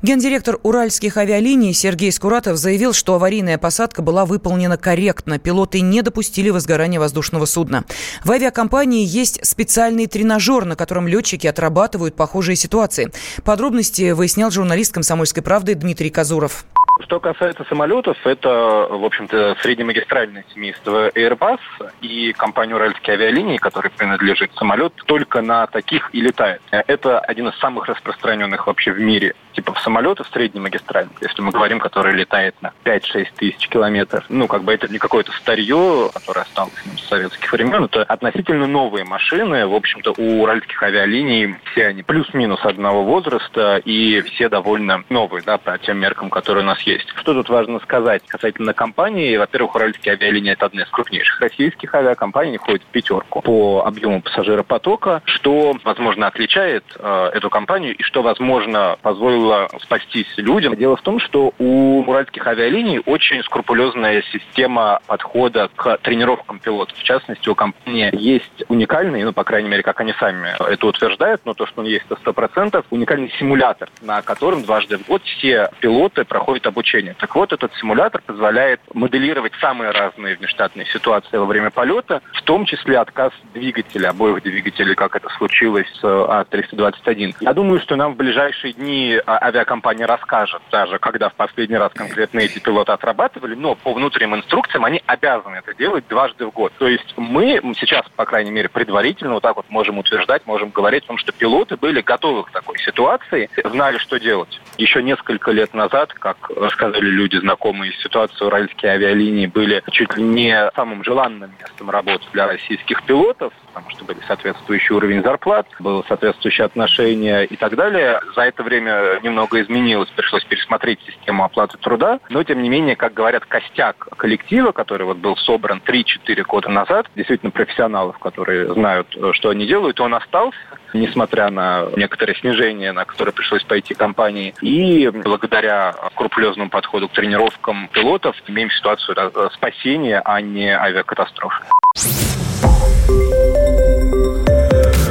Гендиректор 0.04 0.58
уральских 0.62 1.16
авиалиний 1.16 1.72
Сергей 1.72 2.12
Скуратов 2.12 2.58
заявил, 2.58 2.92
что 2.92 3.14
аварийная 3.14 3.56
посадка 3.56 4.02
была 4.02 4.26
выполнена 4.26 4.76
корректно. 4.76 5.38
Пилоты 5.38 5.80
не 5.80 6.02
допустили 6.02 6.50
возгорания 6.50 7.00
воздушного 7.00 7.46
судна. 7.46 7.86
В 8.22 8.30
авиакомпании 8.30 9.02
есть 9.02 9.40
специальный 9.46 10.06
тренажер, 10.06 10.66
на 10.66 10.76
котором 10.76 11.08
летчики 11.08 11.46
отрабатывают 11.46 12.16
похожие 12.16 12.54
ситуации. 12.54 13.12
Подробности 13.44 14.10
выяснял 14.10 14.50
журналист 14.50 14.92
«Комсомольской 14.92 15.42
правды» 15.42 15.74
Дмитрий 15.74 16.10
Казуров. 16.10 16.66
Что 17.04 17.20
касается 17.20 17.64
самолетов, 17.68 18.16
это, 18.24 18.48
в 18.48 19.04
общем-то, 19.04 19.56
среднемагистральное 19.60 20.42
семейство 20.54 21.10
Airbus 21.10 21.60
и 22.00 22.32
компания 22.32 22.74
«Уральские 22.74 23.16
авиалинии», 23.16 23.58
которой 23.58 23.90
принадлежит 23.90 24.50
самолет, 24.54 24.94
только 25.04 25.42
на 25.42 25.66
таких 25.66 26.08
и 26.14 26.22
летает. 26.22 26.62
Это 26.70 27.20
один 27.20 27.48
из 27.48 27.58
самых 27.58 27.88
распространенных 27.88 28.66
вообще 28.66 28.92
в 28.92 29.00
мире 29.00 29.34
типов 29.52 29.78
самолетов 29.80 30.26
среднемагистральных, 30.32 31.12
если 31.20 31.42
мы 31.42 31.52
говорим, 31.52 31.78
который 31.78 32.14
летает 32.14 32.54
на 32.62 32.72
5-6 32.84 33.28
тысяч 33.36 33.68
километров. 33.68 34.24
Ну, 34.30 34.48
как 34.48 34.64
бы 34.64 34.72
это 34.72 34.88
не 34.88 34.98
какое-то 34.98 35.30
старье, 35.32 36.10
которое 36.12 36.40
осталось 36.40 36.72
с 36.96 37.06
советских 37.06 37.52
времен, 37.52 37.84
это 37.84 38.02
относительно 38.04 38.66
новые 38.66 39.04
машины. 39.04 39.66
В 39.66 39.74
общем-то, 39.74 40.14
у 40.16 40.42
уральских 40.42 40.82
авиалиний 40.82 41.56
все 41.70 41.88
они 41.88 42.02
плюс-минус 42.02 42.64
одного 42.64 43.04
возраста 43.04 43.76
и 43.84 44.22
все 44.22 44.48
довольно 44.48 45.04
новые, 45.10 45.42
да, 45.44 45.58
по 45.58 45.76
тем 45.78 45.98
меркам, 45.98 46.30
которые 46.30 46.64
у 46.64 46.66
нас 46.66 46.80
есть. 46.80 46.93
Что 47.16 47.35
тут 47.35 47.48
важно 47.48 47.80
сказать 47.80 48.22
касательно 48.26 48.74
компании? 48.74 49.37
Во-первых, 49.37 49.74
уральские 49.74 50.14
авиалинии 50.14 50.52
это 50.52 50.66
одна 50.66 50.83
из 50.83 50.88
крупнейших 50.88 51.40
российских 51.40 51.94
авиакомпаний, 51.94 52.59
входит 52.59 52.83
в 52.83 52.87
пятерку 52.87 53.40
по 53.42 53.85
объему 53.87 54.22
пассажиропотока, 54.22 55.22
что, 55.24 55.76
возможно, 55.85 56.26
отличает 56.26 56.85
э, 56.98 57.30
эту 57.35 57.50
компанию 57.50 57.94
и 57.96 58.02
что, 58.02 58.22
возможно, 58.22 58.96
позволило 59.02 59.68
спастись 59.83 60.33
людям. 60.37 60.76
Дело 60.76 60.96
в 60.96 61.02
том, 61.02 61.18
что 61.18 61.52
у 61.59 62.02
уральских 62.02 62.46
авиалиний 62.46 63.00
очень 63.04 63.42
скрупулезная 63.42 64.22
система 64.33 65.00
подхода 65.07 65.70
к 65.74 65.98
тренировкам 65.98 66.59
пилотов. 66.59 66.96
В 66.98 67.02
частности, 67.02 67.48
у 67.48 67.54
компании 67.54 68.11
есть 68.12 68.64
уникальный, 68.68 69.22
ну, 69.24 69.33
по 69.33 69.44
крайней 69.44 69.68
мере, 69.68 69.83
как 69.83 70.00
они 70.00 70.12
сами 70.18 70.54
это 70.72 70.87
утверждают, 70.87 71.42
но 71.44 71.54
то, 71.54 71.66
что 71.66 71.80
он 71.80 71.87
есть, 71.87 72.04
это 72.09 72.20
100%, 72.30 72.85
уникальный 72.90 73.33
симулятор, 73.38 73.88
на 74.02 74.22
котором 74.22 74.62
дважды 74.62 74.98
в 74.98 75.07
год 75.07 75.22
все 75.22 75.70
пилоты 75.80 76.24
проходят 76.24 76.66
обучение. 76.74 77.14
Так 77.18 77.34
вот, 77.37 77.52
этот 77.52 77.72
симулятор 77.76 78.20
позволяет 78.26 78.80
моделировать 78.92 79.52
самые 79.60 79.92
разные 79.92 80.37
внештатные 80.37 80.87
ситуации 80.87 81.37
во 81.37 81.46
время 81.46 81.70
полета, 81.70 82.20
в 82.32 82.42
том 82.42 82.64
числе 82.66 82.98
отказ 82.98 83.32
двигателя, 83.54 84.10
обоих 84.10 84.42
двигателей, 84.42 84.94
как 84.96 85.14
это 85.14 85.28
случилось 85.38 85.87
с 86.00 86.04
А-321. 86.04 87.37
Я 87.40 87.52
думаю, 87.52 87.80
что 87.80 87.94
нам 87.96 88.14
в 88.14 88.16
ближайшие 88.16 88.72
дни 88.72 89.16
а, 89.24 89.38
авиакомпания 89.46 90.06
расскажет, 90.06 90.62
даже 90.72 90.98
когда 90.98 91.28
в 91.28 91.34
последний 91.34 91.76
раз 91.76 91.92
конкретно 91.94 92.40
эти 92.40 92.58
пилоты 92.58 92.92
отрабатывали, 92.92 93.54
но 93.54 93.76
по 93.76 93.92
внутренним 93.92 94.34
инструкциям 94.37 94.84
они 94.84 95.00
обязаны 95.06 95.56
это 95.56 95.74
делать 95.74 96.04
дважды 96.08 96.46
в 96.46 96.50
год. 96.50 96.72
То 96.78 96.88
есть 96.88 97.14
мы 97.16 97.60
сейчас, 97.76 98.04
по 98.16 98.24
крайней 98.24 98.50
мере, 98.50 98.68
предварительно 98.68 99.34
вот 99.34 99.42
так 99.42 99.56
вот 99.56 99.66
можем 99.68 99.98
утверждать, 99.98 100.46
можем 100.46 100.70
говорить 100.70 101.04
о 101.04 101.08
том, 101.08 101.18
что 101.18 101.32
пилоты 101.32 101.76
были 101.76 102.00
готовы 102.00 102.44
к 102.44 102.50
такой 102.50 102.78
ситуации, 102.78 103.48
знали, 103.64 103.98
что 103.98 104.18
делать. 104.18 104.60
Еще 104.78 105.02
несколько 105.02 105.52
лет 105.52 105.72
назад, 105.72 106.12
как 106.14 106.50
рассказали 106.64 107.07
люди, 107.07 107.37
знакомые 107.37 107.92
с 107.92 108.03
ситуацией, 108.03 108.46
уральские 108.46 108.92
авиалинии 108.92 109.46
были 109.46 109.83
чуть 109.90 110.16
ли 110.16 110.22
не 110.22 110.70
самым 110.74 111.05
желанным 111.05 111.53
местом 111.61 111.90
работы 111.90 112.24
для 112.33 112.46
российских 112.46 113.03
пилотов, 113.05 113.53
потому 113.74 113.90
что 113.90 114.04
были 114.04 114.18
соответствующий 114.26 114.94
уровень 114.94 115.22
зарплат, 115.22 115.66
было 115.80 116.04
соответствующее 116.06 116.64
отношение 116.64 117.44
и 117.44 117.56
так 117.56 117.74
далее. 117.74 118.20
За 118.37 118.42
это 118.42 118.62
время 118.62 119.18
немного 119.22 119.60
изменилось, 119.60 120.08
пришлось 120.10 120.44
пересмотреть 120.44 121.00
систему 121.04 121.44
оплаты 121.44 121.76
труда, 121.78 122.20
но 122.30 122.42
тем 122.44 122.62
не 122.62 122.68
менее, 122.68 122.94
как 122.96 123.12
говорят, 123.12 123.44
костяк 123.44 124.08
коллектива, 124.16 124.72
который 124.72 125.04
вот 125.04 125.16
был 125.16 125.37
собран 125.37 125.82
3-4 125.84 126.42
года 126.44 126.68
назад, 126.68 127.10
действительно 127.16 127.50
профессионалов, 127.50 128.18
которые 128.18 128.72
знают, 128.72 129.08
что 129.32 129.50
они 129.50 129.66
делают, 129.66 130.00
он 130.00 130.14
остался, 130.14 130.58
несмотря 130.92 131.50
на 131.50 131.87
некоторое 131.96 132.34
снижение, 132.34 132.92
на 132.92 133.04
которое 133.04 133.32
пришлось 133.32 133.64
пойти 133.64 133.94
компании. 133.94 134.54
И 134.60 135.08
благодаря 135.08 135.94
скрупулезному 136.12 136.70
подходу 136.70 137.08
к 137.08 137.12
тренировкам 137.12 137.88
пилотов 137.88 138.37
имеем 138.46 138.70
ситуацию 138.70 139.50
спасения, 139.52 140.22
а 140.24 140.40
не 140.40 140.70
авиакатастрофы. 140.70 141.64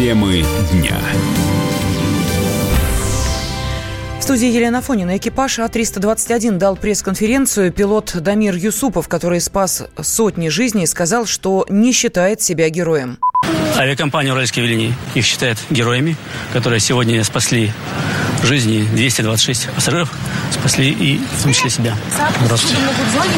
Темы 0.00 0.42
дня. 0.72 0.98
В 4.18 4.22
студии 4.22 4.46
Елена 4.46 4.80
Фонина. 4.80 5.18
Экипаж 5.18 5.58
А-321 5.58 6.52
дал 6.52 6.74
пресс-конференцию. 6.74 7.70
Пилот 7.70 8.16
Дамир 8.18 8.54
Юсупов, 8.54 9.08
который 9.08 9.42
спас 9.42 9.84
сотни 10.00 10.48
жизней, 10.48 10.86
сказал, 10.86 11.26
что 11.26 11.66
не 11.68 11.92
считает 11.92 12.40
себя 12.40 12.70
героем. 12.70 13.18
Авиакомпания 13.80 14.30
«Уральские 14.30 14.64
авиалинии» 14.64 14.94
их 15.14 15.24
считает 15.24 15.56
героями, 15.70 16.14
которые 16.52 16.80
сегодня 16.80 17.24
спасли 17.24 17.72
жизни 18.42 18.86
226 18.92 19.70
пассажиров, 19.70 20.10
спасли 20.52 20.90
и 20.90 21.18
в 21.18 21.42
том 21.42 21.52
числе 21.54 21.70
себя. 21.70 21.96
Здравствуйте. 22.44 22.76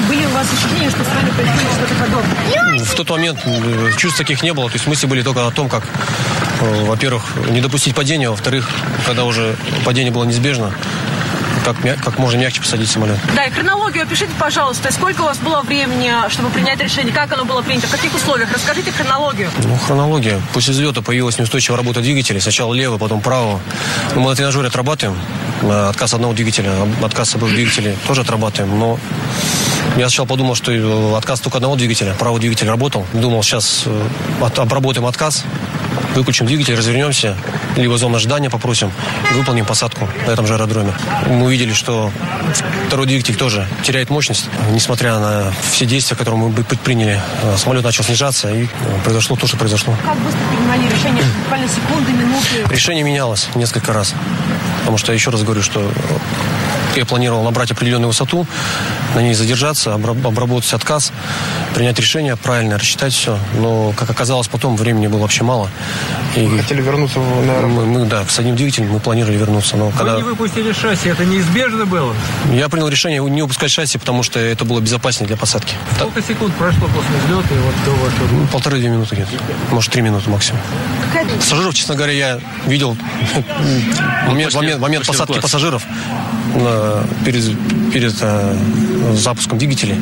Были 0.08 0.24
у 0.26 0.30
вас 0.30 0.46
ощущения, 0.52 0.90
что 0.90 1.04
с 1.04 1.08
вами 1.08 1.30
происходит 1.30 1.70
что-то 1.76 1.94
подобное? 1.94 2.84
В 2.84 2.94
тот 2.94 3.10
момент 3.10 3.38
э, 3.44 3.90
чувств 3.96 4.18
таких 4.18 4.42
не 4.42 4.52
было. 4.52 4.68
То 4.68 4.74
есть 4.74 4.88
мысли 4.88 5.06
были 5.06 5.22
только 5.22 5.46
о 5.46 5.50
том, 5.52 5.68
как, 5.68 5.84
э, 6.60 6.84
во-первых, 6.86 7.22
не 7.50 7.60
допустить 7.60 7.94
падения, 7.94 8.28
во-вторых, 8.28 8.68
когда 9.06 9.24
уже 9.24 9.56
падение 9.84 10.12
было 10.12 10.24
неизбежно, 10.24 10.72
как, 11.64 11.76
как 12.02 12.18
можно 12.18 12.38
мягче 12.38 12.60
посадить 12.60 12.90
самолет. 12.90 13.18
Да, 13.34 13.44
и 13.44 13.50
хронологию 13.50 14.04
опишите, 14.04 14.32
пожалуйста. 14.38 14.92
Сколько 14.92 15.22
у 15.22 15.24
вас 15.24 15.38
было 15.38 15.62
времени, 15.62 16.12
чтобы 16.28 16.50
принять 16.50 16.80
решение? 16.80 17.12
Как 17.12 17.32
оно 17.32 17.44
было 17.44 17.62
принято? 17.62 17.86
В 17.86 17.90
каких 17.90 18.14
условиях? 18.14 18.52
Расскажите 18.52 18.92
хронологию. 18.92 19.50
Ну, 19.64 19.76
хронология. 19.76 20.40
После 20.52 20.72
взлета 20.72 21.02
появилась 21.02 21.38
неустойчивая 21.38 21.78
работа 21.78 22.00
двигателей. 22.00 22.40
Сначала 22.40 22.74
лево, 22.74 22.98
потом 22.98 23.20
право. 23.20 23.60
Мы 24.14 24.28
на 24.28 24.34
тренажере 24.34 24.68
отрабатываем. 24.68 25.18
Отказ 25.62 26.14
одного 26.14 26.32
двигателя, 26.32 26.72
отказ 27.02 27.34
обоих 27.34 27.54
двигателей 27.54 27.96
тоже 28.06 28.22
отрабатываем. 28.22 28.78
Но 28.78 28.98
я 29.96 30.08
сначала 30.08 30.26
подумал, 30.26 30.54
что 30.54 31.16
отказ 31.16 31.40
только 31.40 31.58
одного 31.58 31.76
двигателя. 31.76 32.14
Правый 32.14 32.40
двигатель 32.40 32.66
работал. 32.68 33.06
Думал, 33.12 33.42
сейчас 33.42 33.84
э, 33.86 34.08
обработаем 34.56 35.06
отказ, 35.06 35.44
выключим 36.14 36.46
двигатель, 36.46 36.74
развернемся, 36.74 37.36
либо 37.76 37.98
зону 37.98 38.16
ожидания 38.16 38.48
попросим 38.48 38.90
и 39.30 39.34
выполним 39.34 39.66
посадку 39.66 40.08
на 40.26 40.30
этом 40.30 40.46
же 40.46 40.54
аэродроме. 40.54 40.94
Мы 41.28 41.46
увидели, 41.46 41.72
что 41.72 42.10
второй 42.86 43.06
двигатель 43.06 43.36
тоже 43.36 43.68
теряет 43.82 44.08
мощность. 44.10 44.46
Несмотря 44.70 45.18
на 45.18 45.52
все 45.70 45.84
действия, 45.84 46.16
которые 46.16 46.40
мы 46.40 46.52
предприняли, 46.64 47.20
э, 47.42 47.56
самолет 47.58 47.84
начал 47.84 48.04
снижаться, 48.04 48.50
и 48.50 48.64
э, 48.64 48.68
произошло 49.04 49.36
то, 49.36 49.46
что 49.46 49.56
произошло. 49.56 49.94
Как 50.04 50.18
быстро 50.20 50.40
принимали 50.50 50.88
решение? 50.88 51.24
Буквально 51.42 51.68
секунды, 51.68 52.12
минуты? 52.12 52.74
Решение 52.74 53.04
менялось 53.04 53.48
несколько 53.54 53.92
раз. 53.92 54.14
Потому 54.82 54.98
что, 54.98 55.12
еще 55.12 55.30
раз 55.30 55.42
говорю, 55.42 55.62
что 55.62 55.80
я 56.96 57.06
планировал 57.06 57.42
набрать 57.42 57.70
определенную 57.70 58.08
высоту, 58.08 58.46
на 59.14 59.20
ней 59.20 59.34
задержаться, 59.34 59.94
обработать 59.94 60.72
отказ, 60.72 61.12
принять 61.74 61.98
решение, 61.98 62.36
правильно 62.36 62.78
рассчитать 62.78 63.12
все. 63.12 63.38
Но, 63.58 63.92
как 63.96 64.10
оказалось, 64.10 64.48
потом 64.48 64.76
времени 64.76 65.06
было 65.06 65.20
вообще 65.20 65.44
мало. 65.44 65.70
И 66.36 66.46
Вы 66.46 66.58
хотели 66.58 66.82
вернуться 66.82 67.20
в 67.20 67.40
аэропорт? 67.40 67.72
Мы, 67.72 67.86
мы, 67.86 68.06
да, 68.06 68.24
с 68.26 68.38
одним 68.38 68.56
двигателем 68.56 68.90
мы 68.90 69.00
планировали 69.00 69.36
вернуться. 69.36 69.76
Но 69.76 69.88
Вы 69.88 69.98
когда... 69.98 70.16
не 70.16 70.22
выпустили 70.22 70.72
шасси, 70.72 71.08
это 71.08 71.24
неизбежно 71.24 71.86
было? 71.86 72.14
Я 72.52 72.68
принял 72.68 72.88
решение 72.88 73.22
не 73.22 73.42
выпускать 73.42 73.70
шасси, 73.70 73.98
потому 73.98 74.22
что 74.22 74.38
это 74.38 74.64
было 74.64 74.80
безопаснее 74.80 75.28
для 75.28 75.36
посадки. 75.36 75.74
Сколько 75.96 76.20
так. 76.20 76.28
секунд 76.28 76.54
прошло 76.54 76.88
после 76.88 77.16
взлета 77.24 77.54
и 77.54 77.58
вот 77.58 77.74
до 77.84 77.90
вашего... 77.90 78.40
Ну, 78.40 78.46
Полторы-две 78.48 78.88
минуты 78.88 79.14
где-то. 79.16 79.30
Может, 79.70 79.92
три 79.92 80.02
минуты 80.02 80.30
максимум. 80.30 80.60
Пассажиров, 81.38 81.74
честно 81.74 81.94
говоря, 81.94 82.12
я 82.12 82.40
видел 82.66 82.96
момент, 84.26 84.54
момент, 84.54 84.80
момент 84.80 85.06
посадки 85.06 85.40
пассажиров 85.40 85.86
перед, 87.24 87.44
перед 87.92 88.14
э, 88.20 88.56
запуском 89.14 89.58
двигателей. 89.58 89.96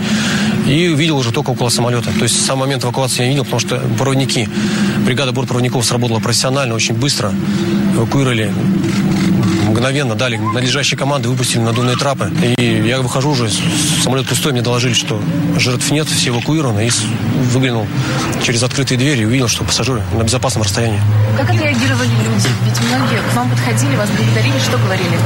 И 0.67 0.87
видел 0.95 1.19
уже 1.19 1.33
только 1.33 1.51
около 1.51 1.69
самолета. 1.69 2.11
То 2.17 2.25
есть 2.25 2.45
сам 2.45 2.59
момент 2.59 2.85
эвакуации 2.85 3.23
я 3.23 3.25
не 3.27 3.31
видел, 3.31 3.45
потому 3.45 3.61
что 3.61 3.81
проводники, 3.99 4.49
бригада 5.05 5.33
бортпроводников 5.33 5.85
сработала 5.85 6.21
профессионально, 6.21 6.75
очень 6.75 6.95
быстро. 6.95 7.33
Эвакуировали 7.97 8.53
мгновенно 9.71 10.15
дали 10.15 10.37
надлежащие 10.37 10.99
команды, 10.99 11.29
выпустили 11.29 11.61
надувные 11.61 11.97
трапы. 11.97 12.31
И 12.59 12.83
я 12.87 13.01
выхожу 13.01 13.31
уже, 13.31 13.49
самолет 14.03 14.27
пустой, 14.27 14.53
мне 14.53 14.63
доложили, 14.63 14.93
что 14.93 15.23
жертв 15.57 15.91
нет, 15.91 16.09
все 16.09 16.31
эвакуированы. 16.31 16.89
И 16.89 16.91
выглянул 17.53 17.87
через 18.43 18.63
открытые 18.63 18.99
двери 18.99 19.23
и 19.23 19.25
увидел, 19.25 19.49
что 19.49 19.65
пассажиры 19.65 20.03
на 20.13 20.23
безопасном 20.23 20.65
расстоянии. 20.65 21.01
Как 21.37 21.49
отреагировали 21.49 22.09
люди? 22.09 22.49
Ведь 22.65 22.81
многие 22.89 23.23
к 23.23 23.37
вам 23.37 23.49
подходили, 23.49 23.97
вас 23.97 24.11
благодарили, 24.11 24.59
что 24.59 24.77
говорили? 24.79 25.19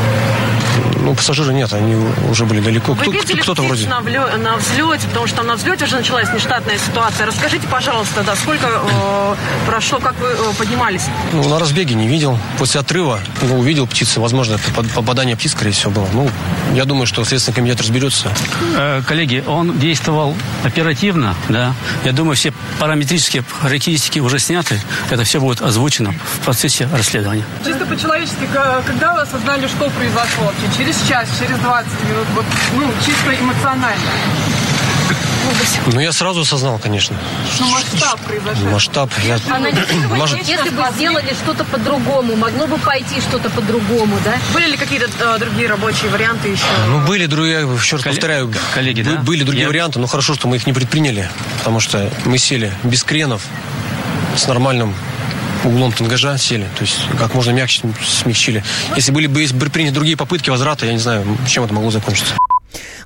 Ну, 1.04 1.14
пассажиры 1.14 1.52
нет, 1.52 1.70
они 1.74 1.94
уже 2.30 2.46
были 2.46 2.60
далеко. 2.60 2.94
Вы 2.94 3.12
видели 3.12 3.40
кто-то 3.40 3.62
вроде. 3.62 3.86
На, 3.88 4.00
влё- 4.00 4.36
на 4.38 4.56
взлете, 4.56 5.06
потому 5.08 5.26
что 5.26 5.36
там 5.36 5.46
на 5.48 5.56
взлете 5.56 5.84
уже 5.84 5.96
началась 5.96 6.32
нештатная 6.32 6.78
ситуация. 6.78 7.26
Расскажите, 7.26 7.66
пожалуйста, 7.68 8.22
да, 8.24 8.34
сколько 8.36 8.66
э, 8.66 9.34
прошло, 9.66 9.98
как 9.98 10.18
вы 10.18 10.28
э, 10.28 10.54
поднимались? 10.58 11.02
Ну, 11.32 11.46
на 11.48 11.58
разбеге 11.58 11.94
не 11.94 12.08
видел. 12.08 12.38
После 12.58 12.80
отрыва 12.80 13.20
ну, 13.42 13.58
увидел 13.58 13.86
птицы. 13.86 14.18
Возможно, 14.18 14.54
это 14.54 14.70
под- 14.74 14.90
попадание 14.92 15.36
птиц, 15.36 15.52
скорее 15.52 15.72
всего, 15.72 15.90
было. 15.90 16.08
Ну, 16.14 16.30
я 16.74 16.86
думаю, 16.86 17.06
что 17.06 17.22
Следственный 17.24 17.54
комитет 17.56 17.80
разберется. 17.82 18.30
Э, 18.74 19.02
Коллеги, 19.06 19.44
он 19.46 19.78
действовал 19.78 20.34
оперативно, 20.64 21.34
да. 21.50 21.74
Я 22.04 22.12
думаю, 22.12 22.34
все 22.36 22.54
параметрические 22.78 23.44
характеристики 23.60 24.20
уже 24.20 24.38
сняты. 24.38 24.80
Это 25.10 25.24
все 25.24 25.38
будет 25.38 25.60
озвучено 25.60 26.12
в 26.12 26.44
процессе 26.46 26.88
расследования. 26.96 27.44
Чисто 27.62 27.84
по-человечески, 27.84 28.48
когда 28.86 29.12
вы 29.14 29.20
осознали, 29.20 29.66
что 29.66 29.90
произошло 29.90 30.44
вообще? 30.46 30.78
Через 30.78 30.93
час, 31.08 31.28
через 31.38 31.58
20 31.58 31.90
минут? 32.08 32.26
Вот, 32.34 32.44
ну, 32.76 32.90
чисто 33.04 33.34
эмоционально. 33.40 34.10
Ну, 35.92 36.00
я 36.00 36.12
сразу 36.12 36.40
осознал, 36.40 36.78
конечно. 36.78 37.16
Ну, 37.60 37.68
масштаб 37.70 38.18
произошел. 38.20 38.68
Масштаб. 38.70 39.10
Я... 39.24 39.38
Анализировать 39.54 40.18
Может- 40.18 40.48
Если 40.48 40.70
бы 40.70 40.82
сделали 40.94 41.34
что-то 41.34 41.64
по-другому, 41.64 42.34
могло 42.36 42.66
бы 42.66 42.78
пойти 42.78 43.20
что-то 43.20 43.50
по-другому, 43.50 44.16
да? 44.24 44.34
Были 44.54 44.70
ли 44.70 44.76
какие-то 44.76 45.06
э, 45.20 45.38
другие 45.38 45.68
рабочие 45.68 46.10
варианты 46.10 46.48
еще? 46.48 46.64
Ну, 46.88 47.00
были 47.00 47.26
другие, 47.26 47.60
еще 47.60 47.96
раз 47.96 48.04
повторяю, 48.04 48.52
коллеги, 48.74 49.02
да? 49.02 49.16
были 49.16 49.42
другие 49.44 49.62
Я- 49.64 49.68
варианты, 49.68 49.98
но 49.98 50.06
хорошо, 50.06 50.34
что 50.34 50.48
мы 50.48 50.56
их 50.56 50.66
не 50.66 50.72
предприняли, 50.72 51.28
потому 51.58 51.80
что 51.80 52.10
мы 52.24 52.38
сели 52.38 52.72
без 52.82 53.04
кренов, 53.04 53.42
с 54.36 54.46
нормальным 54.46 54.94
углом 55.64 55.92
тангажа 55.92 56.36
сели, 56.38 56.68
то 56.76 56.82
есть 56.82 56.96
как 57.18 57.34
можно 57.34 57.50
мягче 57.50 57.82
смягчили. 58.02 58.62
Если 58.96 59.12
были 59.12 59.26
бы 59.26 59.46
приняты 59.70 59.94
другие 59.94 60.16
попытки 60.16 60.50
возврата, 60.50 60.86
я 60.86 60.92
не 60.92 60.98
знаю, 60.98 61.24
чем 61.48 61.64
это 61.64 61.74
могло 61.74 61.90
закончиться. 61.90 62.34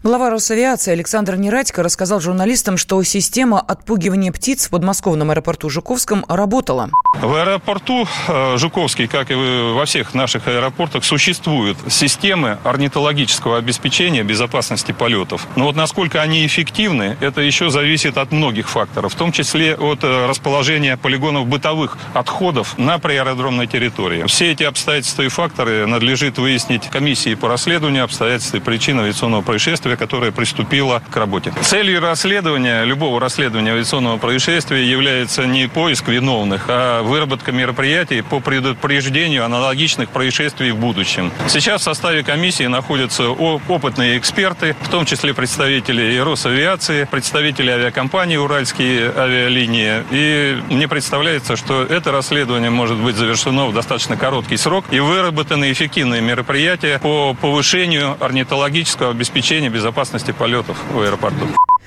Глава 0.04 0.30
Росавиации 0.30 0.92
Александр 0.92 1.34
Нерадько 1.34 1.82
рассказал 1.82 2.20
журналистам, 2.20 2.76
что 2.76 3.02
система 3.02 3.60
отпугивания 3.60 4.30
птиц 4.30 4.66
в 4.66 4.70
подмосковном 4.70 5.32
аэропорту 5.32 5.68
Жуковском 5.68 6.24
работала. 6.28 6.90
В 7.20 7.34
аэропорту 7.34 8.06
э, 8.28 8.56
Жуковский, 8.58 9.08
как 9.08 9.32
и 9.32 9.34
во 9.34 9.84
всех 9.86 10.14
наших 10.14 10.46
аэропортах, 10.46 11.04
существуют 11.04 11.76
системы 11.88 12.58
орнитологического 12.62 13.58
обеспечения 13.58 14.22
безопасности 14.22 14.92
полетов. 14.92 15.48
Но 15.56 15.64
вот 15.64 15.74
насколько 15.74 16.22
они 16.22 16.46
эффективны, 16.46 17.16
это 17.20 17.40
еще 17.40 17.70
зависит 17.70 18.18
от 18.18 18.30
многих 18.30 18.68
факторов, 18.68 19.14
в 19.14 19.16
том 19.16 19.32
числе 19.32 19.74
от 19.74 20.04
э, 20.04 20.26
расположения 20.28 20.96
полигонов 20.96 21.48
бытовых 21.48 21.98
отходов 22.14 22.78
на 22.78 23.00
приаэродромной 23.00 23.66
территории. 23.66 24.24
Все 24.28 24.52
эти 24.52 24.62
обстоятельства 24.62 25.22
и 25.22 25.28
факторы 25.28 25.88
надлежит 25.88 26.38
выяснить 26.38 26.86
комиссии 26.88 27.34
по 27.34 27.48
расследованию 27.48 28.04
обстоятельств 28.04 28.54
и 28.54 28.60
причин 28.60 29.00
авиационного 29.00 29.42
происшествия, 29.42 29.87
которое 29.96 30.32
приступило 30.32 31.02
к 31.10 31.16
работе. 31.16 31.52
Целью 31.62 32.00
расследования, 32.00 32.84
любого 32.84 33.20
расследования 33.20 33.72
авиационного 33.72 34.18
происшествия 34.18 34.84
является 34.84 35.46
не 35.46 35.68
поиск 35.68 36.08
виновных, 36.08 36.64
а 36.68 37.02
выработка 37.02 37.52
мероприятий 37.52 38.22
по 38.22 38.40
предупреждению 38.40 39.44
аналогичных 39.44 40.10
происшествий 40.10 40.70
в 40.72 40.76
будущем. 40.76 41.32
Сейчас 41.48 41.82
в 41.82 41.84
составе 41.84 42.22
комиссии 42.22 42.64
находятся 42.64 43.30
опытные 43.30 44.18
эксперты, 44.18 44.76
в 44.82 44.88
том 44.88 45.04
числе 45.04 45.34
представители 45.34 46.18
Росавиации, 46.18 47.08
представители 47.10 47.70
авиакомпании 47.70 48.36
«Уральские 48.36 49.12
авиалинии». 49.16 50.04
И 50.10 50.58
мне 50.70 50.88
представляется, 50.88 51.56
что 51.56 51.82
это 51.82 52.12
расследование 52.12 52.70
может 52.70 52.96
быть 52.98 53.16
завершено 53.16 53.66
в 53.66 53.74
достаточно 53.74 54.16
короткий 54.16 54.56
срок 54.56 54.84
и 54.90 55.00
выработаны 55.00 55.72
эффективные 55.72 56.20
мероприятия 56.20 56.98
по 56.98 57.34
повышению 57.34 58.16
орнитологического 58.20 59.10
обеспечения 59.10 59.70
безопасности 59.78 60.32
полетов 60.32 60.76
в 60.92 61.00
аэропорту. 61.00 61.46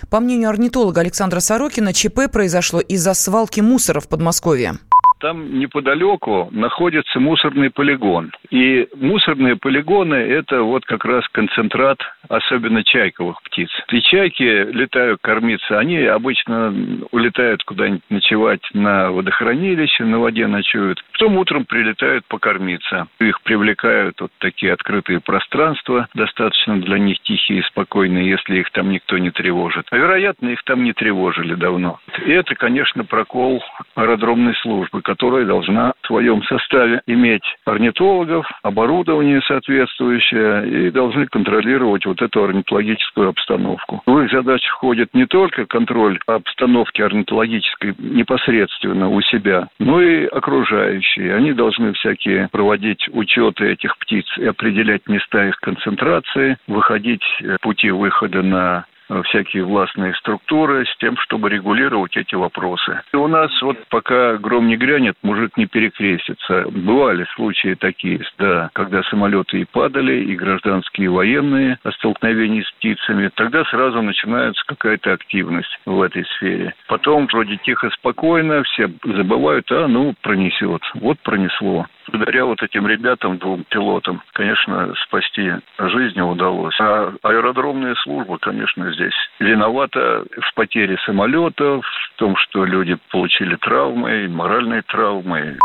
По 0.10 0.21
мнению 0.21 0.49
орнитолога 0.49 1.01
Александра 1.01 1.41
Сорокина, 1.41 1.93
ЧП 1.93 2.32
произошло 2.32 2.80
из-за 2.80 3.13
свалки 3.13 3.60
мусора 3.60 3.99
в 3.99 4.08
Подмосковье. 4.08 4.77
Там 5.21 5.60
неподалеку 5.60 6.49
находится 6.51 7.19
мусорный 7.19 7.69
полигон. 7.69 8.31
И 8.49 8.88
мусорные 8.95 9.55
полигоны– 9.55 10.15
это 10.15 10.63
вот 10.63 10.84
как 10.86 11.05
раз 11.05 11.27
концентрат, 11.29 11.99
особенно 12.27 12.84
чайковых 12.84 13.41
птиц. 13.43 13.69
И 13.91 14.01
чайки 14.01 14.43
летают 14.43 15.19
кормиться, 15.21 15.77
они 15.77 15.99
обычно 15.99 16.73
улетают 17.12 17.63
куда-нибудь 17.63 18.01
ночевать 18.10 18.62
на 18.73 19.12
водохранилище, 19.12 20.05
на 20.05 20.19
воде 20.19 20.47
ночуют. 20.47 21.03
Потом 21.13 21.38
утром 21.38 21.65
прилетают 21.65 22.25
покормиться. 22.27 23.07
Их 23.19 23.41
привлекают 23.43 24.19
вот 24.21 24.31
такие 24.39 24.73
открытые 24.73 25.19
пространства, 25.19 26.07
достаточно 26.15 26.81
для 26.81 26.97
них 26.97 27.19
тихие 27.19 27.60
и 27.60 27.63
спокойные, 27.63 28.27
если 28.27 28.60
их 28.60 28.71
там 28.71 28.89
никто 28.89 29.19
не 29.19 29.29
тревожит. 29.29 29.86
А 29.91 29.97
вероятно, 29.97 30.47
их 30.47 30.63
там 30.63 30.84
не 30.84 30.93
тревожили 30.93 31.53
давно. 31.53 31.99
И 32.25 32.31
это, 32.31 32.55
конечно, 32.55 33.05
прокол 33.05 33.63
аэродромной 33.93 34.55
службы, 34.55 35.03
которая 35.12 35.45
должна 35.45 35.91
в 36.04 36.08
своем 36.08 36.41
составе 36.43 37.02
иметь 37.06 37.43
орнитологов, 37.65 38.50
оборудование 38.63 39.41
соответствующее 39.41 40.88
и 40.88 40.89
должны 40.89 41.26
контролировать 41.28 42.06
вот 42.06 42.21
эту 42.21 42.45
орнитологическую 42.45 43.28
обстановку. 43.28 44.02
В 44.06 44.19
их 44.19 44.32
задачу 44.32 44.71
входит 44.71 45.10
не 45.13 45.26
только 45.26 45.65
контроль 45.65 46.17
обстановки 46.28 47.02
орнитологической 47.02 47.93
непосредственно 47.97 49.10
у 49.10 49.19
себя, 49.21 49.67
но 49.80 50.02
и 50.02 50.28
окружающие. 50.28 51.36
Они 51.36 51.52
должны 51.52 51.91
всякие 51.91 52.47
проводить 52.50 53.10
учеты 53.12 53.69
этих 53.69 53.97
птиц 53.97 54.26
и 54.38 54.45
определять 54.45 55.02
места 55.08 55.45
их 55.45 55.58
концентрации, 55.58 56.58
выходить 56.67 57.24
э, 57.41 57.58
пути 57.62 57.91
выхода 57.91 58.41
на 58.41 58.86
всякие 59.24 59.63
властные 59.63 60.13
структуры 60.15 60.86
с 60.86 60.97
тем, 60.97 61.17
чтобы 61.17 61.50
регулировать 61.50 62.15
эти 62.17 62.36
вопросы. 62.36 63.02
И 63.13 63.15
у 63.15 63.28
нас 63.28 63.52
вот 63.62 63.78
пока 63.89 64.38
гром 64.38 64.67
не 64.67 64.78
грянет, 64.78 65.15
мужик 65.21 65.58
не 65.58 65.65
перекрестится. 65.65 66.65
Бывали 66.69 67.26
случаи 67.36 67.76
такие, 67.76 68.21
да, 68.38 68.69
когда 68.74 69.04
самолеты 69.04 69.62
и 69.62 69.65
падали, 69.65 70.24
и 70.24 70.36
гражданские, 70.36 71.06
и 71.06 71.10
военные 71.10 71.78
о 71.84 71.91
столкновении 71.91 72.62
с 72.62 72.71
птицами. 72.71 73.30
Тогда 73.36 73.63
сразу 73.65 74.02
начинается 74.02 74.63
какая-то 74.65 75.13
активность 75.13 75.80
в 75.86 76.02
этой 76.02 76.26
сфере. 76.38 76.74
Потом 76.88 77.28
вроде 77.28 77.58
тихо, 77.58 77.89
спокойно, 77.91 78.63
все 78.63 78.89
забывают, 79.04 79.71
а 79.71 79.88
ну 79.88 80.13
пронесет. 80.21 80.82
Вот 80.95 81.19
пронесло. 81.19 81.86
Благодаря 82.12 82.45
вот 82.45 82.62
этим 82.62 82.88
ребятам, 82.88 83.38
двум 83.38 83.63
пилотам, 83.69 84.21
конечно, 84.34 84.93
спасти 85.06 85.54
жизни 85.80 86.21
удалось. 86.21 86.78
А 86.80 87.13
аэродромная 87.24 87.95
служба, 87.95 88.38
конечно, 88.38 88.91
здесь 88.91 89.00
виновата 89.39 90.23
в 90.25 90.53
потере 90.55 90.97
самолетов, 91.05 91.85
в 91.85 92.19
том, 92.19 92.35
что 92.37 92.65
люди 92.65 92.97
получили 93.11 93.55
травмы, 93.55 94.27
моральные 94.27 94.83
травмы. 94.83 95.57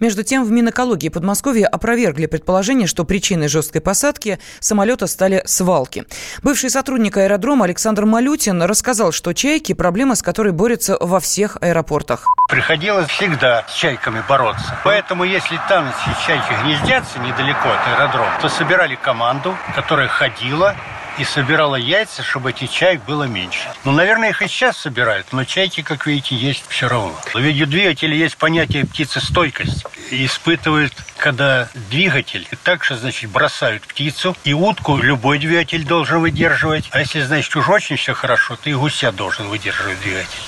Между 0.00 0.24
тем, 0.24 0.44
в 0.44 0.50
Минэкологии 0.50 1.08
Подмосковья 1.08 1.66
опровергли 1.66 2.26
предположение, 2.26 2.86
что 2.86 3.04
причиной 3.04 3.48
жесткой 3.48 3.80
посадки 3.80 4.38
самолета 4.58 5.06
стали 5.06 5.42
свалки. 5.44 6.04
Бывший 6.42 6.70
сотрудник 6.70 7.16
аэродрома 7.16 7.66
Александр 7.66 8.04
Малютин 8.04 8.62
рассказал, 8.62 9.12
что 9.12 9.32
чайки– 9.32 9.72
проблема, 9.74 10.14
с 10.14 10.22
которой 10.22 10.52
борются 10.52 10.96
во 11.00 11.20
всех 11.20 11.56
аэропортах. 11.60 12.26
Приходилось 12.48 13.08
всегда 13.08 13.64
с 13.68 13.74
чайками 13.74 14.22
бороться. 14.28 14.76
Поэтому, 14.84 15.24
если 15.24 15.58
там 15.68 15.86
эти 15.88 16.26
чайки 16.26 16.52
гнездятся 16.62 17.18
недалеко 17.20 17.68
от 17.68 17.88
аэродрома, 17.88 18.38
то 18.40 18.48
собирали 18.48 18.96
команду, 18.96 19.56
которая 19.74 20.08
ходила 20.08 20.74
и 21.20 21.24
собирала 21.24 21.76
яйца, 21.76 22.22
чтобы 22.22 22.50
этих 22.50 22.70
чаек 22.70 23.04
было 23.04 23.24
меньше. 23.24 23.68
Ну, 23.84 23.92
наверное, 23.92 24.30
их 24.30 24.40
и 24.40 24.48
сейчас 24.48 24.78
собирают, 24.78 25.26
но 25.32 25.44
чайки, 25.44 25.82
как 25.82 26.06
видите, 26.06 26.34
есть 26.34 26.64
все 26.68 26.88
равно. 26.88 27.14
Ведь 27.34 27.60
у 27.60 27.66
двигателя 27.66 28.16
есть 28.16 28.38
понятие 28.38 28.86
птицестойкость. 28.86 29.84
И 30.10 30.24
испытывают, 30.24 30.94
когда 31.18 31.68
двигатель, 31.90 32.48
также, 32.64 32.96
значит, 32.96 33.30
бросают 33.30 33.82
птицу, 33.82 34.34
и 34.44 34.54
утку 34.54 34.96
любой 34.96 35.38
двигатель 35.38 35.84
должен 35.84 36.20
выдерживать. 36.20 36.88
А 36.90 37.00
если, 37.00 37.20
значит, 37.20 37.54
уж 37.54 37.68
очень 37.68 37.96
все 37.96 38.14
хорошо, 38.14 38.56
то 38.56 38.70
и 38.70 38.74
гуся 38.74 39.12
должен 39.12 39.46
выдерживать 39.48 40.00
двигатель. 40.00 40.40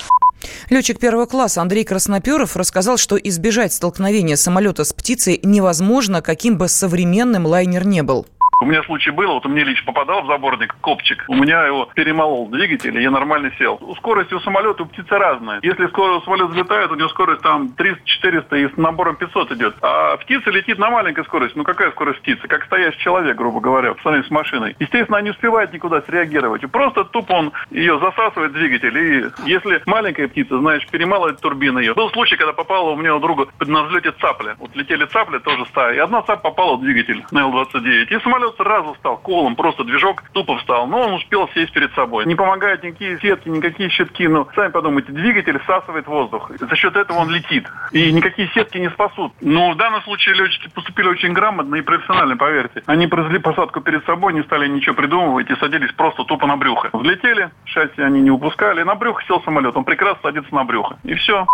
Летчик 0.69 0.99
первого 0.99 1.25
класса 1.25 1.61
Андрей 1.61 1.83
Красноперов 1.83 2.55
рассказал, 2.55 2.97
что 2.97 3.15
избежать 3.15 3.73
столкновения 3.73 4.35
самолета 4.35 4.83
с 4.83 4.93
птицей 4.93 5.39
невозможно, 5.43 6.21
каким 6.21 6.57
бы 6.57 6.67
современным 6.67 7.45
лайнер 7.45 7.85
не 7.85 8.01
был. 8.01 8.25
У 8.63 8.65
меня 8.65 8.81
случай 8.83 9.11
был, 9.11 9.33
вот 9.33 9.45
у 9.45 9.49
меня 9.49 9.65
лично 9.65 9.83
попадал 9.87 10.23
в 10.23 10.27
заборник 10.27 10.73
копчик, 10.79 11.25
у 11.27 11.35
меня 11.35 11.65
его 11.65 11.89
перемолол 11.95 12.47
двигатель, 12.47 12.97
и 12.97 13.01
я 13.01 13.11
нормально 13.11 13.51
сел. 13.59 13.77
Скорость 13.97 14.31
у 14.31 14.39
самолета 14.39 14.83
у 14.83 14.85
птицы 14.85 15.17
разная. 15.17 15.59
Если 15.61 15.85
скорость 15.87 16.23
самолет 16.23 16.49
взлетает, 16.49 16.89
у 16.89 16.95
него 16.95 17.09
скорость 17.09 17.41
там 17.41 17.71
300-400 17.77 18.63
и 18.63 18.73
с 18.73 18.77
набором 18.77 19.17
500 19.17 19.51
идет. 19.51 19.75
А 19.81 20.15
птица 20.15 20.49
летит 20.49 20.79
на 20.79 20.89
маленькой 20.89 21.25
скорости. 21.25 21.57
Ну 21.57 21.65
какая 21.65 21.91
скорость 21.91 22.21
птицы? 22.21 22.47
Как 22.47 22.63
стоящий 22.63 22.99
человек, 22.99 23.35
грубо 23.35 23.59
говоря, 23.59 23.95
по 23.95 24.01
сравнению 24.01 24.29
с 24.29 24.31
машиной. 24.31 24.77
Естественно, 24.79 25.17
она 25.17 25.25
не 25.25 25.31
успевает 25.31 25.73
никуда 25.73 26.01
среагировать. 26.01 26.63
И 26.63 26.67
просто 26.67 27.03
тупо 27.03 27.33
он 27.33 27.51
ее 27.69 27.99
засасывает 27.99 28.53
двигатель. 28.53 28.97
И 28.97 29.25
если 29.45 29.81
маленькая 29.85 30.29
птица, 30.29 30.57
знаешь, 30.57 30.87
перемалывает 30.87 31.41
турбину 31.41 31.79
ее. 31.79 31.95
Был 31.95 32.09
случай, 32.11 32.37
когда 32.37 32.53
попала 32.53 32.91
у 32.91 32.95
меня 32.95 33.13
у 33.13 33.19
друга 33.19 33.47
на 33.59 33.83
взлете 33.83 34.13
цапля. 34.21 34.55
Вот 34.57 34.73
летели 34.73 35.03
цапли, 35.03 35.39
тоже 35.39 35.65
стая. 35.65 35.95
И 35.95 35.97
одна 35.97 36.21
цапля 36.21 36.43
попала 36.43 36.77
в 36.77 36.81
двигатель 36.81 37.25
на 37.31 37.41
Л-29. 37.41 38.05
И 38.09 38.19
самолет 38.21 38.52
сразу 38.57 38.95
стал 38.95 39.17
колом. 39.17 39.55
Просто 39.55 39.83
движок 39.83 40.23
тупо 40.31 40.57
встал. 40.57 40.87
Но 40.87 41.01
он 41.01 41.13
успел 41.13 41.49
сесть 41.53 41.71
перед 41.73 41.93
собой. 41.93 42.25
Не 42.25 42.35
помогают 42.35 42.83
никакие 42.83 43.19
сетки, 43.19 43.49
никакие 43.49 43.89
щитки. 43.89 44.27
Ну, 44.27 44.47
сами 44.55 44.71
подумайте, 44.71 45.11
двигатель 45.11 45.59
всасывает 45.59 46.07
воздух. 46.07 46.51
За 46.59 46.75
счет 46.75 46.95
этого 46.95 47.19
он 47.19 47.29
летит. 47.29 47.67
И 47.91 48.11
никакие 48.11 48.49
сетки 48.53 48.77
не 48.77 48.89
спасут. 48.89 49.33
Но 49.41 49.71
в 49.71 49.77
данном 49.77 50.01
случае 50.03 50.35
летчики 50.35 50.69
поступили 50.69 51.07
очень 51.07 51.33
грамотно 51.33 51.75
и 51.75 51.81
профессионально, 51.81 52.37
поверьте. 52.37 52.83
Они 52.85 53.07
произвели 53.07 53.39
посадку 53.39 53.81
перед 53.81 54.05
собой, 54.05 54.33
не 54.33 54.43
стали 54.43 54.67
ничего 54.67 54.95
придумывать 54.95 55.49
и 55.49 55.55
садились 55.55 55.91
просто 55.93 56.23
тупо 56.23 56.47
на 56.47 56.57
брюхо. 56.57 56.89
Взлетели, 56.93 57.51
шасси 57.65 58.01
они 58.01 58.21
не 58.21 58.31
упускали. 58.31 58.83
На 58.83 58.95
брюхо 58.95 59.23
сел 59.27 59.41
самолет. 59.43 59.75
Он 59.75 59.83
прекрасно 59.83 60.21
садится 60.23 60.53
на 60.53 60.63
брюхо. 60.63 60.97
И 61.03 61.13
все. 61.15 61.45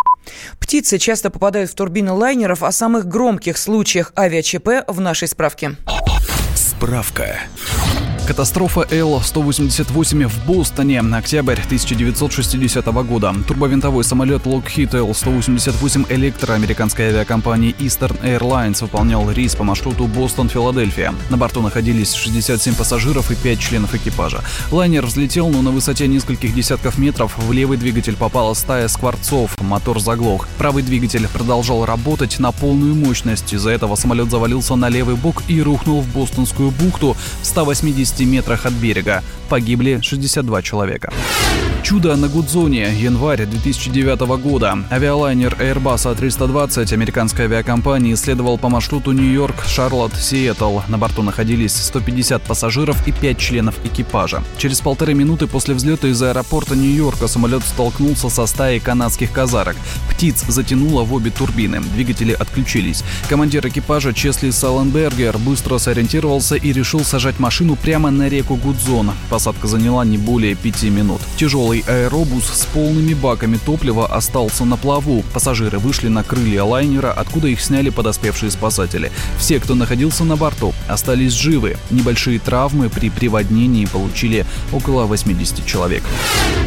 Птицы 0.60 0.98
часто 0.98 1.32
попадают 1.32 1.70
в 1.70 1.76
турбины 1.76 2.12
лайнеров. 2.12 2.64
О 2.64 2.72
самых 2.72 3.06
громких 3.06 3.58
случаях 3.58 4.12
авиачп 4.18 4.68
в 4.88 5.02
нашей 5.02 5.28
справке. 5.28 5.72
Справка. 6.80 7.42
Катастрофа 8.30 8.82
Л-188 8.92 10.28
в 10.28 10.46
Бостоне. 10.46 11.00
Октябрь 11.00 11.60
1960 11.66 12.86
года. 12.86 13.34
Турбовинтовой 13.48 14.04
самолет 14.04 14.44
Lockheed 14.44 14.92
L-188 14.92 16.06
Электро 16.14 16.54
американской 16.54 17.08
авиакомпании 17.08 17.76
Eastern 17.80 18.22
Airlines 18.22 18.82
выполнял 18.82 19.32
рейс 19.32 19.56
по 19.56 19.64
маршруту 19.64 20.06
Бостон-Филадельфия. 20.06 21.16
На 21.32 21.38
борту 21.38 21.64
находились 21.64 22.14
67 22.14 22.76
пассажиров 22.76 23.32
и 23.32 23.36
5 23.36 23.60
членов 23.60 23.96
экипажа. 23.96 24.44
Лайнер 24.70 25.08
взлетел, 25.08 25.50
но 25.50 25.64
на 25.64 25.72
высоте 25.72 26.06
нескольких 26.06 26.54
десятков 26.54 27.00
метров 27.00 27.36
в 27.36 27.52
левый 27.52 27.80
двигатель 27.80 28.16
попала 28.16 28.54
стая 28.54 28.90
скворцов. 28.90 29.60
Мотор 29.60 30.00
заглох. 30.00 30.48
Правый 30.60 30.84
двигатель 30.84 31.28
продолжал 31.30 31.84
работать 31.84 32.38
на 32.38 32.52
полную 32.52 32.94
мощность. 32.94 33.52
Из-за 33.54 33.72
этого 33.72 33.96
самолет 33.96 34.30
завалился 34.30 34.76
на 34.76 34.88
левый 34.90 35.16
бок 35.16 35.42
и 35.48 35.60
рухнул 35.64 36.02
в 36.02 36.14
Бостонскую 36.14 36.70
бухту 36.70 37.18
в 37.42 37.46
180 37.48 38.19
метрах 38.26 38.66
от 38.66 38.74
берега. 38.74 39.24
Погибли 39.50 40.00
62 40.02 40.62
человека. 40.62 41.12
Чудо 41.82 42.16
на 42.18 42.28
Гудзоне. 42.28 42.94
Январь 42.94 43.46
2009 43.46 44.20
года. 44.42 44.78
Авиалайнер 44.92 45.56
Airbus 45.60 46.06
A320 46.14 46.94
американской 46.94 47.46
авиакомпании 47.46 48.14
следовал 48.16 48.58
по 48.58 48.70
маршруту 48.70 49.12
Нью-Йорк, 49.12 49.64
Шарлотт, 49.66 50.16
Сиэтл. 50.16 50.82
На 50.88 50.98
борту 50.98 51.24
находились 51.24 51.74
150 51.74 52.44
пассажиров 52.44 53.08
и 53.08 53.12
5 53.12 53.38
членов 53.40 53.76
экипажа. 53.84 54.44
Через 54.58 54.82
полторы 54.82 55.14
минуты 55.14 55.48
после 55.48 55.74
взлета 55.74 56.08
из 56.10 56.22
аэропорта 56.22 56.76
Нью-Йорка 56.76 57.28
самолет 57.28 57.64
столкнулся 57.64 58.30
со 58.30 58.46
стаей 58.46 58.80
канадских 58.80 59.32
казарок. 59.32 59.78
Птиц 60.12 60.44
затянуло 60.48 61.04
в 61.04 61.14
обе 61.14 61.32
турбины. 61.32 61.80
Двигатели 61.80 62.34
отключились. 62.34 63.04
Командир 63.30 63.66
экипажа 63.68 64.14
Чесли 64.14 64.52
Саленбергер 64.52 65.38
быстро 65.38 65.78
сориентировался 65.78 66.56
и 66.56 66.74
решил 66.74 67.04
сажать 67.04 67.40
машину 67.40 67.76
прямо 67.76 68.12
на 68.12 68.28
реку 68.28 68.58
Гудзон. 68.58 69.12
Посадка 69.40 69.68
заняла 69.68 70.04
не 70.04 70.18
более 70.18 70.54
пяти 70.54 70.90
минут. 70.90 71.22
Тяжелый 71.38 71.86
аэробус 71.88 72.44
с 72.44 72.66
полными 72.66 73.14
баками 73.14 73.56
топлива 73.56 74.06
остался 74.06 74.66
на 74.66 74.76
плаву. 74.76 75.24
Пассажиры 75.34 75.80
вышли 75.80 76.10
на 76.10 76.24
крылья 76.24 76.64
лайнера, 76.66 77.14
откуда 77.14 77.48
их 77.48 77.62
сняли 77.62 77.90
подоспевшие 77.90 78.52
спасатели. 78.52 79.14
Все, 79.38 79.62
кто 79.62 79.76
находился 79.76 80.26
на 80.26 80.36
борту, 80.36 80.74
остались 80.90 81.32
живы. 81.32 81.78
Небольшие 81.90 82.38
травмы 82.38 82.90
при 82.90 83.10
приводнении 83.10 83.86
получили 83.86 84.46
около 84.74 85.06
80 85.06 85.66
человек. 85.66 86.04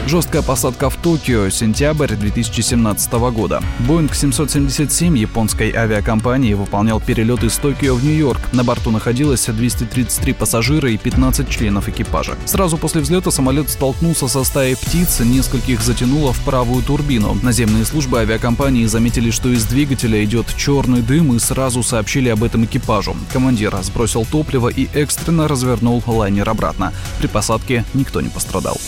Жесткая 0.07 0.41
посадка 0.41 0.89
в 0.89 0.97
Токио, 0.97 1.51
сентябрь 1.51 2.15
2017 2.15 3.13
года. 3.13 3.63
Боинг 3.81 4.15
777 4.15 5.19
японской 5.19 5.75
авиакомпании 5.75 6.55
выполнял 6.55 7.03
перелет 7.03 7.45
из 7.45 7.55
Токио 7.59 7.97
в 7.97 8.03
Нью-Йорк. 8.03 8.41
На 8.53 8.65
борту 8.65 8.91
находилось 8.91 9.45
233 9.45 10.33
пассажира 10.33 10.91
и 10.91 10.97
15 10.97 11.51
членов 11.51 11.91
экипажа. 11.91 12.39
Сразу 12.47 12.62
после 12.77 13.01
взлета 13.01 13.31
самолет 13.31 13.71
столкнулся 13.71 14.29
со 14.29 14.45
стаей 14.45 14.77
птиц, 14.77 15.21
нескольких 15.21 15.81
затянуло 15.83 16.33
в 16.33 16.41
правую 16.45 16.83
турбину. 16.83 17.37
Наземные 17.43 17.85
службы 17.85 18.21
авиакомпании 18.21 18.87
заметили, 18.87 19.31
что 19.31 19.49
из 19.49 19.65
двигателя 19.65 20.23
идет 20.25 20.47
черный 20.57 21.03
дым 21.03 21.35
и 21.35 21.39
сразу 21.39 21.83
сообщили 21.83 22.29
об 22.29 22.45
этом 22.45 22.65
экипажу. 22.65 23.17
Командир 23.33 23.77
сбросил 23.83 24.25
топливо 24.25 24.69
и 24.69 24.89
экстренно 24.95 25.49
развернул 25.49 26.03
лайнер 26.07 26.49
обратно. 26.49 26.93
При 27.19 27.27
посадке 27.27 27.85
никто 27.95 28.21
не 28.21 28.29
пострадал. 28.29 28.79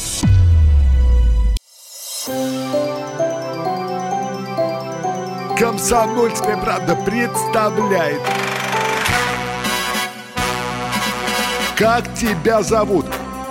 Комсомольская 5.58 6.56
правда 6.56 6.96
представляет. 6.96 8.20
Как 11.76 12.14
тебя 12.14 12.62
зовут? 12.62 13.06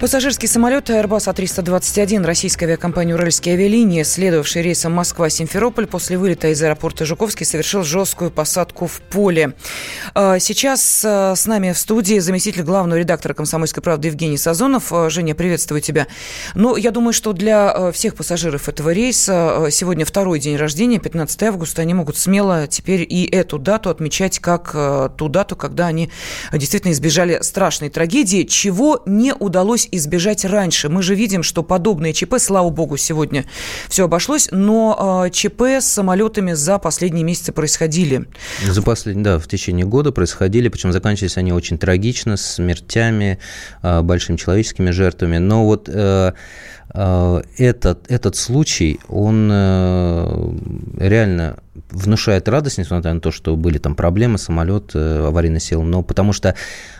Пассажирский 0.00 0.48
самолет 0.48 0.88
Airbus 0.88 1.30
A321 1.30 2.24
российской 2.24 2.64
авиакомпании 2.64 3.12
«Уральские 3.12 3.52
авиалинии», 3.54 4.02
следовавший 4.02 4.62
рейсом 4.62 4.92
Москва-Симферополь, 4.92 5.86
после 5.86 6.16
вылета 6.16 6.48
из 6.48 6.62
аэропорта 6.62 7.04
Жуковский 7.04 7.44
совершил 7.44 7.84
жесткую 7.84 8.30
посадку 8.30 8.86
в 8.86 8.98
поле. 9.02 9.52
А, 10.14 10.38
сейчас 10.38 11.04
а, 11.04 11.36
с 11.36 11.44
нами 11.44 11.72
в 11.72 11.78
студии 11.78 12.18
заместитель 12.18 12.62
главного 12.62 12.98
редактора 12.98 13.34
«Комсомольской 13.34 13.82
правды» 13.82 14.08
Евгений 14.08 14.38
Сазонов. 14.38 14.90
А, 14.90 15.10
Женя, 15.10 15.34
приветствую 15.34 15.82
тебя. 15.82 16.06
Ну, 16.54 16.76
я 16.76 16.92
думаю, 16.92 17.12
что 17.12 17.34
для 17.34 17.92
всех 17.92 18.14
пассажиров 18.14 18.70
этого 18.70 18.94
рейса 18.94 19.68
сегодня 19.70 20.06
второй 20.06 20.40
день 20.40 20.56
рождения, 20.56 20.98
15 20.98 21.42
августа, 21.42 21.82
они 21.82 21.92
могут 21.92 22.16
смело 22.16 22.66
теперь 22.66 23.06
и 23.06 23.26
эту 23.26 23.58
дату 23.58 23.90
отмечать 23.90 24.38
как 24.38 24.72
ту 25.18 25.28
дату, 25.28 25.56
когда 25.56 25.88
они 25.88 26.10
действительно 26.54 26.92
избежали 26.92 27.40
страшной 27.42 27.90
трагедии, 27.90 28.44
чего 28.44 29.02
не 29.04 29.34
удалось 29.34 29.89
избежать 29.92 30.44
раньше. 30.44 30.88
Мы 30.88 31.02
же 31.02 31.14
видим, 31.14 31.42
что 31.42 31.62
подобные 31.62 32.12
ЧП, 32.12 32.34
слава 32.38 32.70
богу, 32.70 32.96
сегодня 32.96 33.44
все 33.88 34.04
обошлось, 34.04 34.48
но 34.50 35.24
э, 35.26 35.30
ЧП 35.30 35.62
с 35.62 35.86
самолетами 35.86 36.52
за 36.52 36.78
последние 36.78 37.24
месяцы 37.24 37.52
происходили. 37.52 38.26
За 38.66 38.82
последние, 38.82 39.24
да, 39.24 39.38
в 39.38 39.46
течение 39.48 39.86
года 39.86 40.12
происходили, 40.12 40.68
причем 40.68 40.92
заканчивались 40.92 41.36
они 41.36 41.52
очень 41.52 41.78
трагично, 41.78 42.36
с 42.36 42.54
смертями, 42.54 43.38
э, 43.82 44.02
большими 44.02 44.36
человеческими 44.36 44.90
жертвами. 44.90 45.38
Но 45.38 45.64
вот 45.64 45.88
э, 45.88 46.32
этот, 46.92 48.10
этот 48.10 48.34
случай, 48.34 48.98
он 49.06 49.48
реально 50.98 51.56
внушает 51.88 52.48
радость, 52.48 52.78
несмотря 52.78 53.14
на 53.14 53.20
то, 53.20 53.30
что 53.30 53.54
были 53.56 53.78
там 53.78 53.94
проблемы, 53.94 54.38
самолет 54.38 54.96
аварийно 54.96 55.60
сел, 55.60 55.82
но 55.82 56.02
потому 56.02 56.32
что 56.32 56.56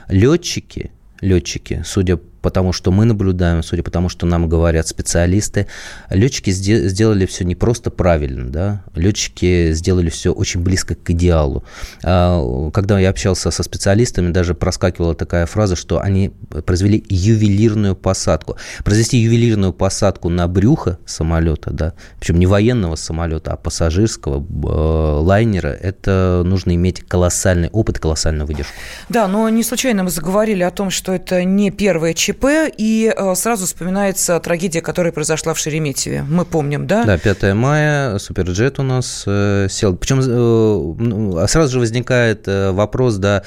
летчики, 0.09 0.93
летчики, 1.20 1.82
судя 1.84 2.20
потому 2.43 2.72
что 2.72 2.91
мы 2.91 3.05
наблюдаем, 3.05 3.62
судя 3.62 3.82
по 3.82 3.91
тому, 3.91 4.09
что 4.09 4.26
нам 4.26 4.49
говорят 4.49 4.86
специалисты, 4.88 5.66
летчики 6.11 6.51
сделали 6.51 7.26
все 7.26 7.45
не 7.45 7.55
просто 7.55 7.91
правильно, 7.91 8.51
да, 8.51 8.84
летчики 8.95 9.72
сделали 9.72 10.11
все 10.11 10.32
очень 10.32 10.61
близко 10.61 10.95
к 10.95 11.11
идеалу. 11.11 11.64
А, 12.03 12.70
когда 12.70 12.99
я 12.99 13.11
общался 13.11 13.51
со 13.51 13.62
специалистами, 13.62 14.30
даже 14.30 14.55
проскакивала 14.55 15.14
такая 15.14 15.47
фраза, 15.47 15.76
что 15.76 16.01
они 16.01 16.32
произвели 16.66 17.05
ювелирную 17.09 17.97
посадку. 17.97 18.57
Произвести 18.84 19.18
ювелирную 19.18 19.72
посадку 19.72 20.28
на 20.28 20.47
брюхо 20.49 20.99
самолета, 21.07 21.70
да, 21.70 21.95
причем 22.18 22.38
не 22.38 22.47
военного 22.47 22.97
самолета, 22.97 23.53
а 23.53 23.57
пассажирского 23.57 24.45
э, 24.45 25.20
лайнера, 25.20 25.68
это 25.68 26.43
нужно 26.45 26.74
иметь 26.74 27.01
колоссальный 27.01 27.68
опыт, 27.70 27.99
колоссальную 27.99 28.47
выдержку. 28.47 28.72
Да, 29.09 29.28
но 29.28 29.49
не 29.49 29.62
случайно 29.62 30.05
мы 30.05 30.11
заговорили 30.11 30.62
о 30.62 30.70
том, 30.70 30.91
что 30.91 31.12
это 31.12 31.45
не 31.45 31.70
первое 31.70 32.14
ЧП, 32.31 32.72
и 32.76 33.12
э, 33.14 33.35
сразу 33.35 33.66
вспоминается 33.66 34.39
трагедия, 34.41 34.81
которая 34.81 35.12
произошла 35.12 35.55
в 35.55 35.59
Шереметьеве. 35.59 36.22
Мы 36.22 36.45
помним, 36.45 36.87
да? 36.87 37.05
Да, 37.05 37.18
5 37.18 37.55
мая, 37.55 38.18
Суперджет 38.18 38.78
у 38.78 38.83
нас 38.83 39.24
э, 39.26 39.66
сел. 39.70 39.97
Причем 39.97 40.20
э, 40.20 41.47
сразу 41.49 41.72
же 41.72 41.81
возникает 41.81 42.47
вопрос, 42.47 43.16
да, 43.16 43.43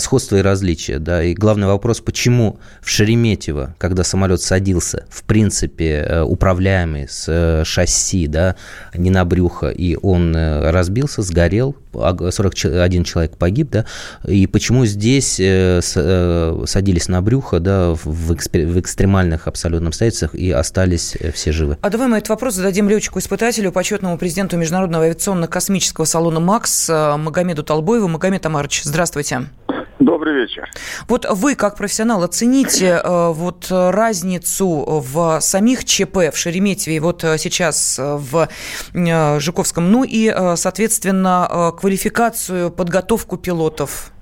сходства 0.00 0.36
и 0.36 0.42
различия, 0.42 0.98
да, 0.98 1.22
и 1.22 1.34
главный 1.34 1.66
вопрос, 1.66 2.00
почему 2.00 2.58
в 2.82 2.90
Шереметьево, 2.90 3.74
когда 3.78 4.04
самолет 4.04 4.40
садился, 4.40 5.06
в 5.10 5.22
принципе, 5.24 6.22
управляемый 6.24 7.08
с 7.08 7.64
шасси, 7.64 8.26
да, 8.26 8.56
не 8.94 9.10
на 9.10 9.24
брюхо, 9.24 9.68
и 9.68 9.96
он 10.00 10.34
разбился, 10.34 11.22
сгорел, 11.22 11.76
41 11.92 13.04
человек 13.04 13.36
погиб, 13.36 13.70
да, 13.70 13.84
и 14.26 14.46
почему 14.46 14.86
здесь 14.86 15.34
садились 15.34 17.08
на 17.08 17.22
брюхо, 17.22 17.60
да, 17.60 17.90
в, 17.90 18.06
экспер, 18.32 18.66
в 18.66 18.80
экстремальных 18.80 19.46
абсолютно 19.48 19.88
обстоятельствах 19.88 20.34
и 20.34 20.50
остались 20.50 21.16
э, 21.16 21.32
все 21.32 21.52
живы. 21.52 21.78
А 21.80 21.90
давай 21.90 22.08
мы 22.08 22.18
этот 22.18 22.28
вопрос 22.30 22.54
зададим 22.54 22.88
летчику-испытателю, 22.88 23.72
почетному 23.72 24.18
президенту 24.18 24.56
Международного 24.56 25.04
авиационно-космического 25.04 26.04
салона 26.04 26.40
МАКС 26.40 26.88
Магомеду 26.88 27.62
Толбоеву. 27.62 28.08
Магомед 28.08 28.44
Амарович, 28.46 28.82
здравствуйте. 28.84 29.48
Добрый 29.98 30.42
вечер. 30.42 30.70
Вот 31.08 31.26
вы, 31.28 31.56
как 31.56 31.76
профессионал, 31.76 32.22
оцените 32.22 33.00
э, 33.02 33.32
вот 33.32 33.66
разницу 33.68 34.84
в 34.86 35.40
самих 35.40 35.84
ЧП 35.84 36.32
в 36.32 36.36
Шереметьеве 36.36 37.00
вот 37.00 37.24
э, 37.24 37.36
сейчас 37.36 37.98
э, 37.98 38.16
в 38.16 38.48
э, 38.94 39.40
Жуковском, 39.40 39.90
ну 39.90 40.04
и, 40.04 40.32
э, 40.34 40.56
соответственно, 40.56 41.48
э, 41.50 41.78
квалификацию, 41.78 42.70
подготовку 42.70 43.36
пилотов. 43.36 44.12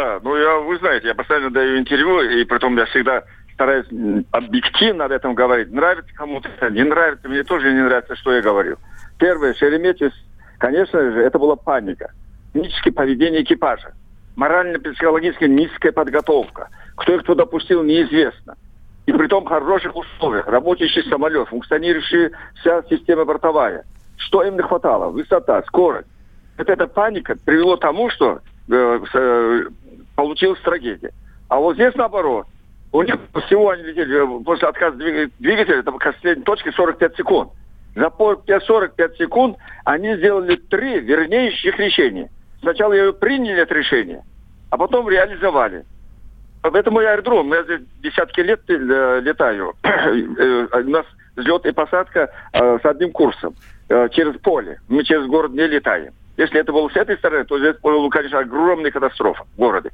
Да, 0.00 0.18
ну 0.22 0.34
я, 0.34 0.56
вы 0.60 0.78
знаете, 0.78 1.08
я 1.08 1.14
постоянно 1.14 1.50
даю 1.50 1.78
интервью, 1.78 2.22
и 2.22 2.44
потом 2.44 2.74
я 2.78 2.86
всегда 2.86 3.22
стараюсь 3.52 3.84
объективно 4.30 5.04
об 5.04 5.12
этом 5.12 5.34
говорить. 5.34 5.70
Нравится 5.70 6.10
кому-то, 6.14 6.48
не 6.70 6.84
нравится, 6.84 7.28
мне 7.28 7.42
тоже 7.42 7.70
не 7.70 7.82
нравится, 7.82 8.16
что 8.16 8.32
я 8.32 8.40
говорю. 8.40 8.78
Первое, 9.18 9.52
Шереметьев, 9.52 10.10
конечно 10.56 10.98
же, 10.98 11.20
это 11.20 11.38
была 11.38 11.54
паника. 11.54 12.12
Паническое 12.54 12.94
поведение 12.94 13.42
экипажа 13.42 13.92
морально-психологически 14.36 15.44
низкая 15.44 15.92
подготовка. 15.92 16.70
Кто 16.96 17.16
их 17.16 17.24
туда 17.24 17.44
пустил, 17.44 17.82
неизвестно. 17.82 18.56
И 19.04 19.12
при 19.12 19.26
том 19.26 19.44
хороших 19.44 19.94
условиях. 19.94 20.46
Работающий 20.46 21.02
самолет, 21.10 21.48
функционирующая 21.48 22.30
вся 22.60 22.82
система 22.88 23.26
бортовая. 23.26 23.84
Что 24.16 24.44
им 24.44 24.56
не 24.56 24.62
хватало? 24.62 25.10
Высота, 25.10 25.62
скорость. 25.64 26.08
Вот 26.56 26.70
эта 26.70 26.86
паника 26.86 27.36
привело 27.44 27.76
к 27.76 27.80
тому, 27.80 28.08
что 28.08 28.40
э, 28.70 29.00
э, 29.14 29.62
получилась 30.22 30.60
трагедия. 30.60 31.12
А 31.48 31.58
вот 31.58 31.74
здесь 31.74 31.94
наоборот. 31.94 32.46
У 32.92 33.02
них 33.02 33.16
всего 33.46 33.70
они 33.70 33.84
летели 33.84 34.40
э, 34.40 34.44
после 34.44 34.68
отказа 34.68 34.96
двигателя, 34.96 35.78
это 35.78 35.92
последней 35.92 36.42
точки 36.42 36.70
45 36.70 37.16
секунд. 37.16 37.50
За 37.94 38.10
45 38.10 39.16
секунд 39.16 39.56
они 39.84 40.16
сделали 40.16 40.56
три 40.56 41.00
вернейших 41.00 41.78
решения– 41.78 42.30
Сначала 42.60 42.92
ее 42.92 43.12
приняли 43.12 43.62
это 43.62 43.74
решение, 43.74 44.22
а 44.70 44.76
потом 44.76 45.08
реализовали. 45.08 45.84
Это 46.62 46.90
мой 46.90 47.10
аэродром. 47.10 47.52
Я 47.52 47.62
здесь 47.62 47.80
десятки 48.02 48.40
лет 48.40 48.60
э, 48.68 49.20
летаю. 49.20 49.74
Э, 49.82 50.66
у 50.72 50.90
нас 50.90 51.06
взлет 51.36 51.64
и 51.64 51.72
посадка 51.72 52.30
с 52.52 52.84
одним 52.84 53.12
курсом 53.12 53.54
через 53.88 54.38
поле. 54.40 54.80
Мы 54.88 55.04
через 55.04 55.26
город 55.26 55.52
не 55.52 55.66
летаем. 55.66 56.12
Если 56.36 56.60
это 56.60 56.72
было 56.72 56.88
с 56.88 56.96
этой 56.96 57.16
стороны, 57.16 57.44
то 57.44 57.58
здесь 57.58 57.76
была, 57.80 58.08
конечно, 58.10 58.40
огромная 58.40 58.90
катастрофа 58.90 59.44
в 59.44 59.56
городе. 59.56 59.90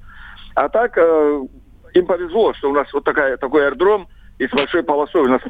А 0.56 0.68
так 0.68 0.98
им 0.98 2.06
повезло, 2.06 2.52
что 2.54 2.70
у 2.70 2.74
нас 2.74 2.92
вот 2.92 3.04
такая, 3.04 3.36
такой 3.36 3.66
аэродром 3.66 4.08
и 4.38 4.48
с 4.48 4.50
большой 4.50 4.82
полосой. 4.82 5.22
У 5.22 5.28
нас 5.28 5.42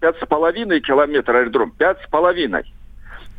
пять 0.00 0.16
с 0.18 0.26
половиной 0.26 0.80
километров 0.80 1.36
аэродром. 1.36 1.70
Пять 1.72 2.00
с 2.02 2.08
половиной. 2.08 2.64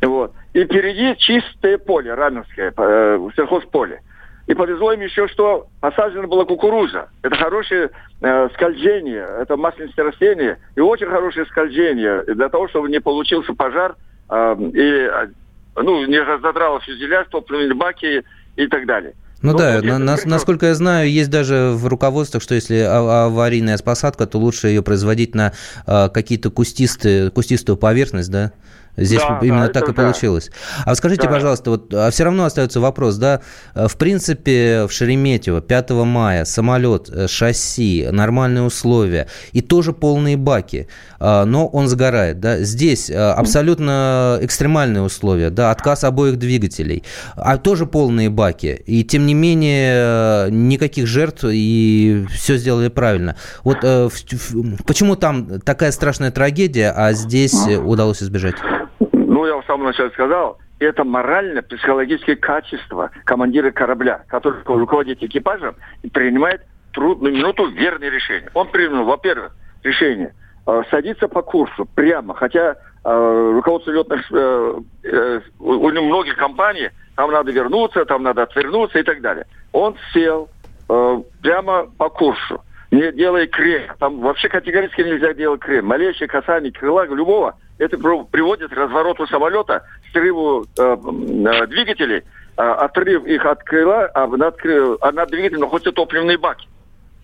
Вот. 0.02 0.32
И 0.54 0.64
впереди 0.64 1.14
чистое 1.18 1.78
поле, 1.78 2.14
Раменское, 2.14 2.72
э, 2.76 3.28
сельхозполе. 3.36 4.00
И 4.46 4.54
повезло 4.54 4.92
им 4.92 5.00
еще, 5.00 5.28
что 5.28 5.68
посажена 5.80 6.26
была 6.26 6.44
кукуруза. 6.44 7.10
Это 7.22 7.36
хорошее 7.36 7.90
э, 8.20 8.48
скольжение, 8.54 9.26
это 9.40 9.56
масленистое 9.56 10.06
растение, 10.06 10.58
и 10.74 10.80
очень 10.80 11.06
хорошее 11.06 11.46
скольжение 11.46 12.24
для 12.24 12.48
того, 12.48 12.66
чтобы 12.68 12.88
не 12.88 13.00
получился 13.00 13.52
пожар 13.54 13.94
э, 14.28 14.56
и 14.72 14.80
э, 14.80 15.28
ну, 15.76 16.04
не 16.06 16.18
разодрало 16.18 16.80
фюзеляж, 16.80 17.28
топливные 17.28 17.74
баки 17.74 18.24
и 18.56 18.66
так 18.66 18.86
далее. 18.86 19.14
Ну, 19.42 19.52
ну 19.52 19.58
да, 19.58 19.80
на, 19.80 19.98
на, 19.98 20.18
насколько 20.26 20.66
я 20.66 20.74
знаю, 20.74 21.10
есть 21.10 21.30
даже 21.30 21.72
в 21.74 21.86
руководствах, 21.86 22.42
что 22.42 22.54
если 22.54 22.76
аварийная 22.76 23.78
посадка, 23.78 24.26
то 24.26 24.38
лучше 24.38 24.68
ее 24.68 24.82
производить 24.82 25.34
на 25.34 25.52
а, 25.86 26.10
какие-то 26.10 26.50
кустистые, 26.50 27.30
кустистую 27.30 27.78
поверхность, 27.78 28.30
да? 28.30 28.52
Здесь 29.00 29.20
да, 29.20 29.40
именно 29.42 29.66
да, 29.66 29.72
так 29.72 29.84
и 29.88 29.92
да. 29.92 30.02
получилось. 30.02 30.50
А 30.84 30.94
скажите, 30.94 31.22
да. 31.22 31.32
пожалуйста, 31.32 31.70
вот, 31.70 31.92
а 31.94 32.10
все 32.10 32.24
равно 32.24 32.44
остается 32.44 32.80
вопрос, 32.80 33.16
да, 33.16 33.40
в 33.74 33.96
принципе, 33.96 34.86
в 34.86 34.92
Шереметьево 34.92 35.60
5 35.60 35.90
мая 35.90 36.44
самолет, 36.44 37.08
э, 37.10 37.26
шасси, 37.28 38.08
нормальные 38.10 38.62
условия 38.62 39.28
и 39.52 39.62
тоже 39.62 39.92
полные 39.92 40.36
баки, 40.36 40.88
а, 41.18 41.44
но 41.44 41.66
он 41.66 41.88
сгорает, 41.88 42.40
да, 42.40 42.60
здесь 42.60 43.10
э, 43.10 43.14
абсолютно 43.16 44.38
экстремальные 44.42 45.02
условия, 45.02 45.50
да, 45.50 45.70
отказ 45.70 46.04
обоих 46.04 46.36
двигателей, 46.38 47.04
а 47.36 47.56
тоже 47.56 47.86
полные 47.86 48.30
баки, 48.30 48.82
и 48.86 49.04
тем 49.04 49.26
не 49.26 49.34
менее 49.34 50.50
никаких 50.50 51.06
жертв 51.06 51.44
и 51.44 52.26
все 52.32 52.56
сделали 52.56 52.88
правильно. 52.88 53.36
Вот 53.64 53.78
э, 53.82 54.08
почему 54.86 55.16
там 55.16 55.60
такая 55.60 55.92
страшная 55.92 56.30
трагедия, 56.30 56.92
а 56.94 57.12
здесь 57.12 57.54
удалось 57.54 58.22
избежать? 58.22 58.56
Ну, 59.40 59.46
я 59.46 59.56
в 59.56 59.64
самом 59.64 59.86
начале 59.86 60.10
сказал, 60.10 60.58
это 60.78 61.02
морально-психологические 61.02 62.36
качества 62.36 63.10
командира 63.24 63.70
корабля, 63.70 64.22
который 64.28 64.60
руководит 64.64 65.22
экипажем 65.22 65.76
и 66.02 66.10
принимает 66.10 66.62
трудную 66.92 67.34
минуту 67.34 67.66
верное 67.68 68.10
решение. 68.10 68.50
Он 68.52 68.68
принял, 68.68 69.04
во-первых, 69.04 69.56
решение 69.82 70.34
э, 70.66 70.82
садиться 70.90 71.26
по 71.28 71.40
курсу 71.40 71.86
прямо, 71.94 72.34
хотя 72.34 72.76
э, 73.04 73.52
руководство 73.54 73.92
летных, 73.92 74.30
э, 74.30 74.74
э, 75.04 75.40
у, 75.58 75.72
у 75.72 75.90
многих 75.90 76.36
компаний 76.36 76.90
там 77.16 77.30
надо 77.30 77.50
вернуться, 77.50 78.04
там 78.04 78.22
надо 78.22 78.42
отвернуться 78.42 78.98
и 78.98 79.02
так 79.02 79.22
далее. 79.22 79.46
Он 79.72 79.96
сел 80.12 80.50
э, 80.90 81.22
прямо 81.42 81.86
по 81.96 82.10
курсу, 82.10 82.62
не 82.90 83.10
делая 83.12 83.46
крем. 83.46 83.84
Там 83.98 84.20
вообще 84.20 84.50
категорически 84.50 85.00
нельзя 85.00 85.32
делать 85.32 85.60
крем. 85.60 85.86
Малейшее 85.86 86.28
касание 86.28 86.72
крыла 86.72 87.06
любого– 87.06 87.54
это 87.80 87.96
приводит 87.96 88.70
к 88.70 88.76
развороту 88.76 89.26
самолета, 89.26 89.82
срыву 90.12 90.66
э, 90.78 90.82
э, 90.82 91.66
двигателей, 91.66 92.18
э, 92.18 92.22
отрыв 92.62 93.24
их 93.24 93.44
от 93.46 93.62
крыла, 93.62 94.10
а 94.14 94.26
над, 94.26 94.58
а 95.00 95.12
над 95.12 95.30
двигателем 95.30 95.60
находятся 95.60 95.92
топливные 95.92 96.36
баки. 96.36 96.68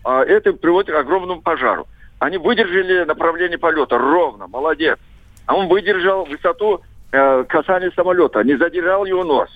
А 0.03 0.23
это 0.23 0.53
приводит 0.53 0.95
к 0.95 0.97
огромному 0.97 1.41
пожару. 1.41 1.87
Они 2.17 2.37
выдержали 2.37 3.03
направление 3.03 3.59
полета 3.59 3.99
ровно, 3.99 4.47
молодец. 4.47 4.97
А 5.45 5.55
он 5.55 5.67
выдержал 5.67 6.25
высоту 6.25 6.81
э, 7.11 7.43
касания 7.43 7.91
самолета, 7.95 8.43
не 8.43 8.57
задержал 8.57 9.05
его 9.05 9.23
нос. 9.23 9.49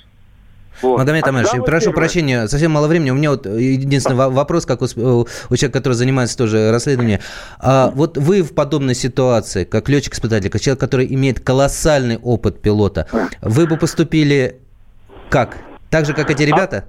Вот. 0.82 0.97
Магомед 0.97 1.28
Амарович, 1.28 1.53
а 1.53 1.61
прошу 1.61 1.88
первое. 1.88 1.95
прощения, 1.95 2.47
совсем 2.47 2.72
мало 2.72 2.88
времени. 2.88 3.11
У 3.11 3.15
меня 3.15 3.32
вот 3.32 3.45
единственный 3.45 4.24
а. 4.24 4.30
вопрос, 4.30 4.65
как 4.65 4.82
у, 4.82 4.86
у 4.86 4.88
человека, 4.88 5.72
который 5.72 5.93
занимается 5.93 6.38
тоже 6.38 6.72
расследованием. 6.72 7.19
А, 7.59 7.91
вот 7.93 8.17
вы 8.17 8.41
в 8.41 8.55
подобной 8.55 8.95
ситуации, 8.95 9.63
как 9.63 9.89
летчик-испытатель, 9.89 10.49
как 10.49 10.61
человек, 10.61 10.80
который 10.80 11.13
имеет 11.13 11.39
колоссальный 11.39 12.17
опыт 12.17 12.61
пилота, 12.61 13.07
вы 13.41 13.67
бы 13.67 13.78
поступили 13.78 14.59
как? 15.30 15.57
Так 15.89 16.05
же, 16.05 16.13
как 16.13 16.30
эти 16.30 16.43
ребята? 16.43 16.86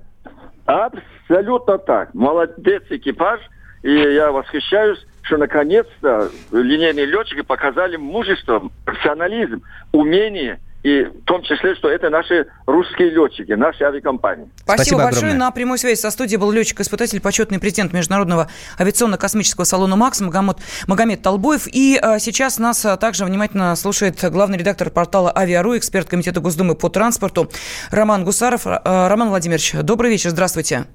Абсолютно 0.66 1.78
так. 1.78 2.12
Молодец 2.14 2.82
экипаж. 2.90 3.40
И 3.82 3.92
я 3.92 4.30
восхищаюсь, 4.30 4.98
что 5.22 5.36
наконец-то 5.36 6.30
линейные 6.50 7.06
летчики 7.06 7.42
показали 7.42 7.96
мужество, 7.96 8.70
профессионализм, 8.84 9.62
умение 9.92 10.60
и 10.82 11.04
в 11.04 11.24
том 11.24 11.42
числе, 11.42 11.74
что 11.76 11.88
это 11.88 12.10
наши 12.10 12.46
русские 12.66 13.10
летчики, 13.10 13.52
наши 13.52 13.84
авиакомпании. 13.84 14.48
Спасибо, 14.56 14.74
Спасибо 14.76 15.02
большое. 15.02 15.24
Огромное. 15.24 15.46
На 15.46 15.50
прямой 15.52 15.78
связи 15.78 16.00
со 16.00 16.10
студией 16.10 16.38
был 16.38 16.50
летчик-испытатель, 16.50 17.20
почетный 17.20 17.58
президент 17.58 17.92
Международного 17.92 18.48
авиационно-космического 18.78 19.64
салона 19.64 19.96
«МАКС» 19.96 20.20
Магомед, 20.20 20.56
Магомед 20.86 21.22
Толбоев. 21.22 21.68
И 21.68 21.98
а, 22.00 22.18
сейчас 22.18 22.58
нас 22.58 22.84
а, 22.84 22.96
также 22.96 23.24
внимательно 23.24 23.74
слушает 23.76 24.18
главный 24.30 24.58
редактор 24.58 24.90
портала 24.90 25.32
«Авиару», 25.34 25.76
эксперт 25.76 26.08
Комитета 26.08 26.40
Госдумы 26.40 26.74
по 26.74 26.88
транспорту 26.88 27.50
Роман 27.90 28.24
Гусаров. 28.24 28.62
А, 28.64 29.08
Роман 29.08 29.28
Владимирович, 29.28 29.72
добрый 29.82 30.10
вечер, 30.10 30.30
здравствуйте. 30.30 30.86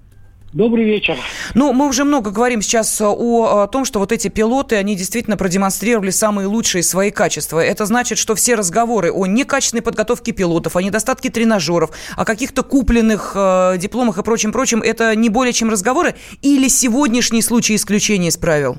Добрый 0.53 0.85
вечер. 0.85 1.17
Ну, 1.55 1.73
мы 1.73 1.89
уже 1.89 2.05
много 2.05 2.31
говорим 2.31 2.61
сейчас 2.61 3.01
о, 3.01 3.63
о 3.63 3.67
том, 3.67 3.83
что 3.83 3.99
вот 3.99 4.13
эти 4.13 4.29
пилоты, 4.29 4.77
они 4.77 4.95
действительно 4.95 5.35
продемонстрировали 5.35 6.09
самые 6.09 6.47
лучшие 6.47 6.83
свои 6.83 7.11
качества. 7.11 7.59
Это 7.59 7.85
значит, 7.85 8.17
что 8.17 8.33
все 8.33 8.55
разговоры 8.55 9.11
о 9.11 9.25
некачественной 9.25 9.83
подготовке 9.83 10.31
пилотов, 10.31 10.77
о 10.77 10.81
недостатке 10.81 11.29
тренажеров, 11.29 11.91
о 12.15 12.23
каких-то 12.23 12.63
купленных 12.63 13.33
э, 13.35 13.77
дипломах 13.77 14.19
и 14.19 14.23
прочем-прочем, 14.23 14.81
это 14.81 15.13
не 15.17 15.29
более 15.29 15.51
чем 15.51 15.69
разговоры 15.69 16.15
или 16.41 16.69
сегодняшний 16.69 17.41
случай 17.41 17.75
исключения 17.75 18.29
из 18.29 18.37
правил? 18.37 18.77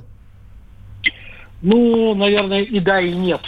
Ну, 1.60 2.14
наверное, 2.14 2.62
и 2.62 2.80
да, 2.80 2.98
и 2.98 3.12
нет. 3.12 3.42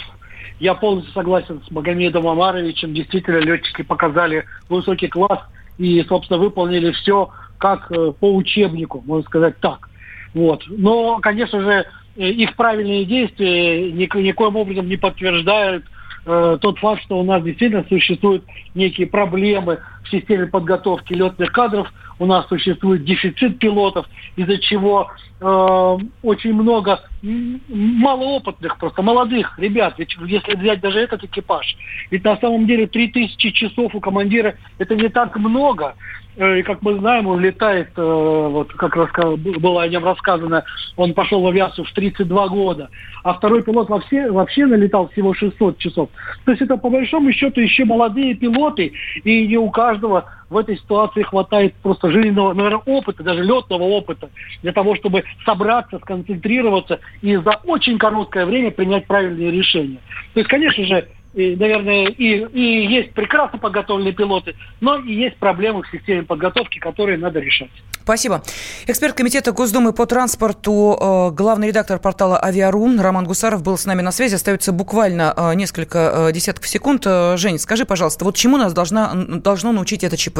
Я 0.59 0.75
полностью 0.75 1.11
согласен 1.13 1.59
с 1.67 1.71
Магомедом 1.71 2.27
Амаровичем. 2.27 2.93
Действительно, 2.93 3.37
летчики 3.37 3.81
показали 3.81 4.45
высокий 4.69 5.07
класс 5.07 5.39
и, 5.79 6.03
собственно, 6.07 6.39
выполнили 6.39 6.91
все, 6.91 7.31
как 7.61 7.91
э, 7.91 8.11
по 8.19 8.35
учебнику, 8.35 9.03
можно 9.05 9.23
сказать 9.23 9.59
так. 9.59 9.87
Вот. 10.33 10.63
Но, 10.67 11.19
конечно 11.19 11.61
же, 11.61 11.85
э, 12.17 12.29
их 12.29 12.55
правильные 12.55 13.05
действия 13.05 13.91
никоим 13.91 14.55
образом 14.55 14.89
не 14.89 14.97
подтверждают 14.97 15.85
э, 16.25 16.57
тот 16.59 16.79
факт, 16.79 17.03
что 17.03 17.19
у 17.19 17.23
нас 17.23 17.43
действительно 17.43 17.85
существуют 17.87 18.43
некие 18.73 19.05
проблемы 19.05 19.79
в 20.03 20.09
системе 20.09 20.47
подготовки 20.47 21.13
летных 21.13 21.51
кадров, 21.51 21.87
у 22.17 22.25
нас 22.25 22.47
существует 22.47 23.03
дефицит 23.03 23.59
пилотов, 23.59 24.07
из-за 24.35 24.57
чего 24.57 25.11
э, 25.39 25.97
очень 26.23 26.53
много 26.53 26.99
малоопытных, 27.23 28.77
просто 28.77 29.01
молодых 29.01 29.57
ребят, 29.59 29.95
ведь 29.97 30.15
если 30.25 30.55
взять 30.55 30.81
даже 30.81 30.99
этот 30.99 31.23
экипаж, 31.23 31.75
ведь 32.09 32.23
на 32.23 32.37
самом 32.37 32.65
деле 32.65 32.87
3000 32.87 33.51
часов 33.51 33.93
у 33.93 33.99
командира 33.99 34.55
это 34.79 34.95
не 34.95 35.09
так 35.09 35.35
много, 35.35 35.95
и 36.37 36.63
как 36.63 36.81
мы 36.81 36.97
знаем, 36.97 37.27
он 37.27 37.41
летает, 37.41 37.89
э, 37.97 38.01
вот 38.01 38.71
как 38.73 38.95
рассказ, 38.95 39.35
было 39.37 39.83
о 39.83 39.87
нем 39.87 40.05
рассказано, 40.05 40.63
он 40.95 41.13
пошел 41.13 41.41
в 41.41 41.47
авиацию 41.47 41.83
в 41.85 41.91
32 41.91 42.47
года, 42.47 42.89
а 43.23 43.33
второй 43.33 43.63
пилот 43.63 43.89
вообще, 43.89 44.31
вообще 44.31 44.65
налетал 44.65 45.09
всего 45.09 45.33
600 45.33 45.77
часов. 45.77 46.09
То 46.45 46.51
есть 46.51 46.61
это 46.61 46.77
по 46.77 46.89
большому 46.89 47.33
счету 47.33 47.59
еще 47.59 47.83
молодые 47.83 48.33
пилоты, 48.35 48.93
и 49.23 49.47
не 49.47 49.57
у 49.57 49.69
каждого 49.71 50.25
в 50.49 50.57
этой 50.57 50.77
ситуации 50.77 51.23
хватает 51.23 51.73
просто 51.75 52.11
жизненного, 52.11 52.53
наверное, 52.53 52.81
опыта, 52.85 53.23
даже 53.23 53.43
летного 53.43 53.83
опыта, 53.83 54.29
для 54.61 54.71
того, 54.71 54.95
чтобы 54.95 55.23
собраться, 55.45 55.99
сконцентрироваться 55.99 56.99
и 57.21 57.35
за 57.35 57.59
очень 57.65 57.97
короткое 57.97 58.45
время 58.45 58.71
принять 58.71 59.05
правильные 59.05 59.51
решения. 59.51 59.99
То 60.33 60.39
есть, 60.39 60.49
конечно 60.49 60.83
же, 60.85 61.07
и, 61.33 61.55
наверное, 61.55 62.07
и, 62.07 62.45
и 62.45 62.87
есть 62.87 63.13
прекрасно 63.13 63.57
подготовленные 63.57 64.13
пилоты, 64.13 64.55
но 64.81 64.97
и 64.97 65.13
есть 65.13 65.37
проблемы 65.37 65.83
в 65.83 65.89
системе 65.89 66.23
подготовки, 66.23 66.79
которые 66.79 67.17
надо 67.17 67.39
решать. 67.39 67.69
Спасибо. 68.01 68.43
Эксперт 68.87 69.15
Комитета 69.15 69.51
Госдумы 69.51 69.93
по 69.93 70.05
транспорту, 70.05 70.97
э, 70.99 71.35
главный 71.35 71.67
редактор 71.67 71.99
портала 71.99 72.43
«Авиарун» 72.43 72.99
Роман 72.99 73.25
Гусаров 73.25 73.61
был 73.63 73.77
с 73.77 73.85
нами 73.85 74.01
на 74.01 74.11
связи. 74.11 74.35
Остается 74.35 74.71
буквально 74.71 75.33
э, 75.35 75.53
несколько 75.53 76.29
э, 76.29 76.31
десятков 76.33 76.67
секунд. 76.67 77.05
Жень, 77.05 77.59
скажи, 77.59 77.85
пожалуйста, 77.85 78.25
вот 78.25 78.35
чему 78.35 78.57
нас 78.57 78.73
должна, 78.73 79.13
должно 79.13 79.71
научить 79.71 80.03
это 80.03 80.17
ЧП? 80.17 80.39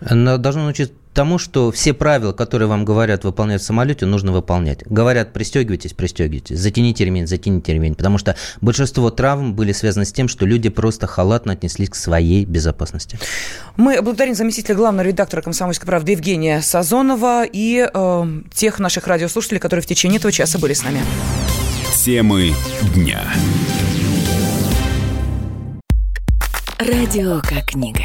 Должно 0.00 0.64
научить 0.64 0.92
тому, 1.16 1.38
что 1.38 1.72
все 1.72 1.94
правила, 1.94 2.32
которые 2.32 2.68
вам 2.68 2.84
говорят 2.84 3.24
выполнять 3.24 3.62
в 3.62 3.64
самолете, 3.64 4.04
нужно 4.04 4.32
выполнять. 4.32 4.86
Говорят, 4.86 5.32
пристегивайтесь, 5.32 5.94
пристегивайтесь, 5.94 6.58
затяните 6.58 7.06
ремень, 7.06 7.26
затяните 7.26 7.72
ремень. 7.72 7.94
Потому 7.94 8.18
что 8.18 8.36
большинство 8.60 9.10
травм 9.10 9.54
были 9.54 9.72
связаны 9.72 10.04
с 10.04 10.12
тем, 10.12 10.28
что 10.28 10.44
люди 10.44 10.68
просто 10.68 11.06
халатно 11.06 11.54
отнеслись 11.54 11.88
к 11.88 11.94
своей 11.94 12.44
безопасности. 12.44 13.18
Мы 13.76 14.02
благодарим 14.02 14.34
заместителя 14.34 14.74
главного 14.74 15.06
редактора 15.06 15.40
«Комсомольской 15.40 15.86
правды» 15.86 16.12
Евгения 16.12 16.60
Сазонова 16.60 17.44
и 17.50 17.88
э, 17.92 18.26
тех 18.52 18.78
наших 18.78 19.06
радиослушателей, 19.06 19.58
которые 19.58 19.82
в 19.82 19.86
течение 19.86 20.18
этого 20.18 20.32
часа 20.32 20.58
были 20.58 20.74
с 20.74 20.82
нами. 20.82 21.00
Темы 22.04 22.52
дня. 22.94 23.22
Радио 26.78 27.40
как 27.40 27.64
книга. 27.70 28.04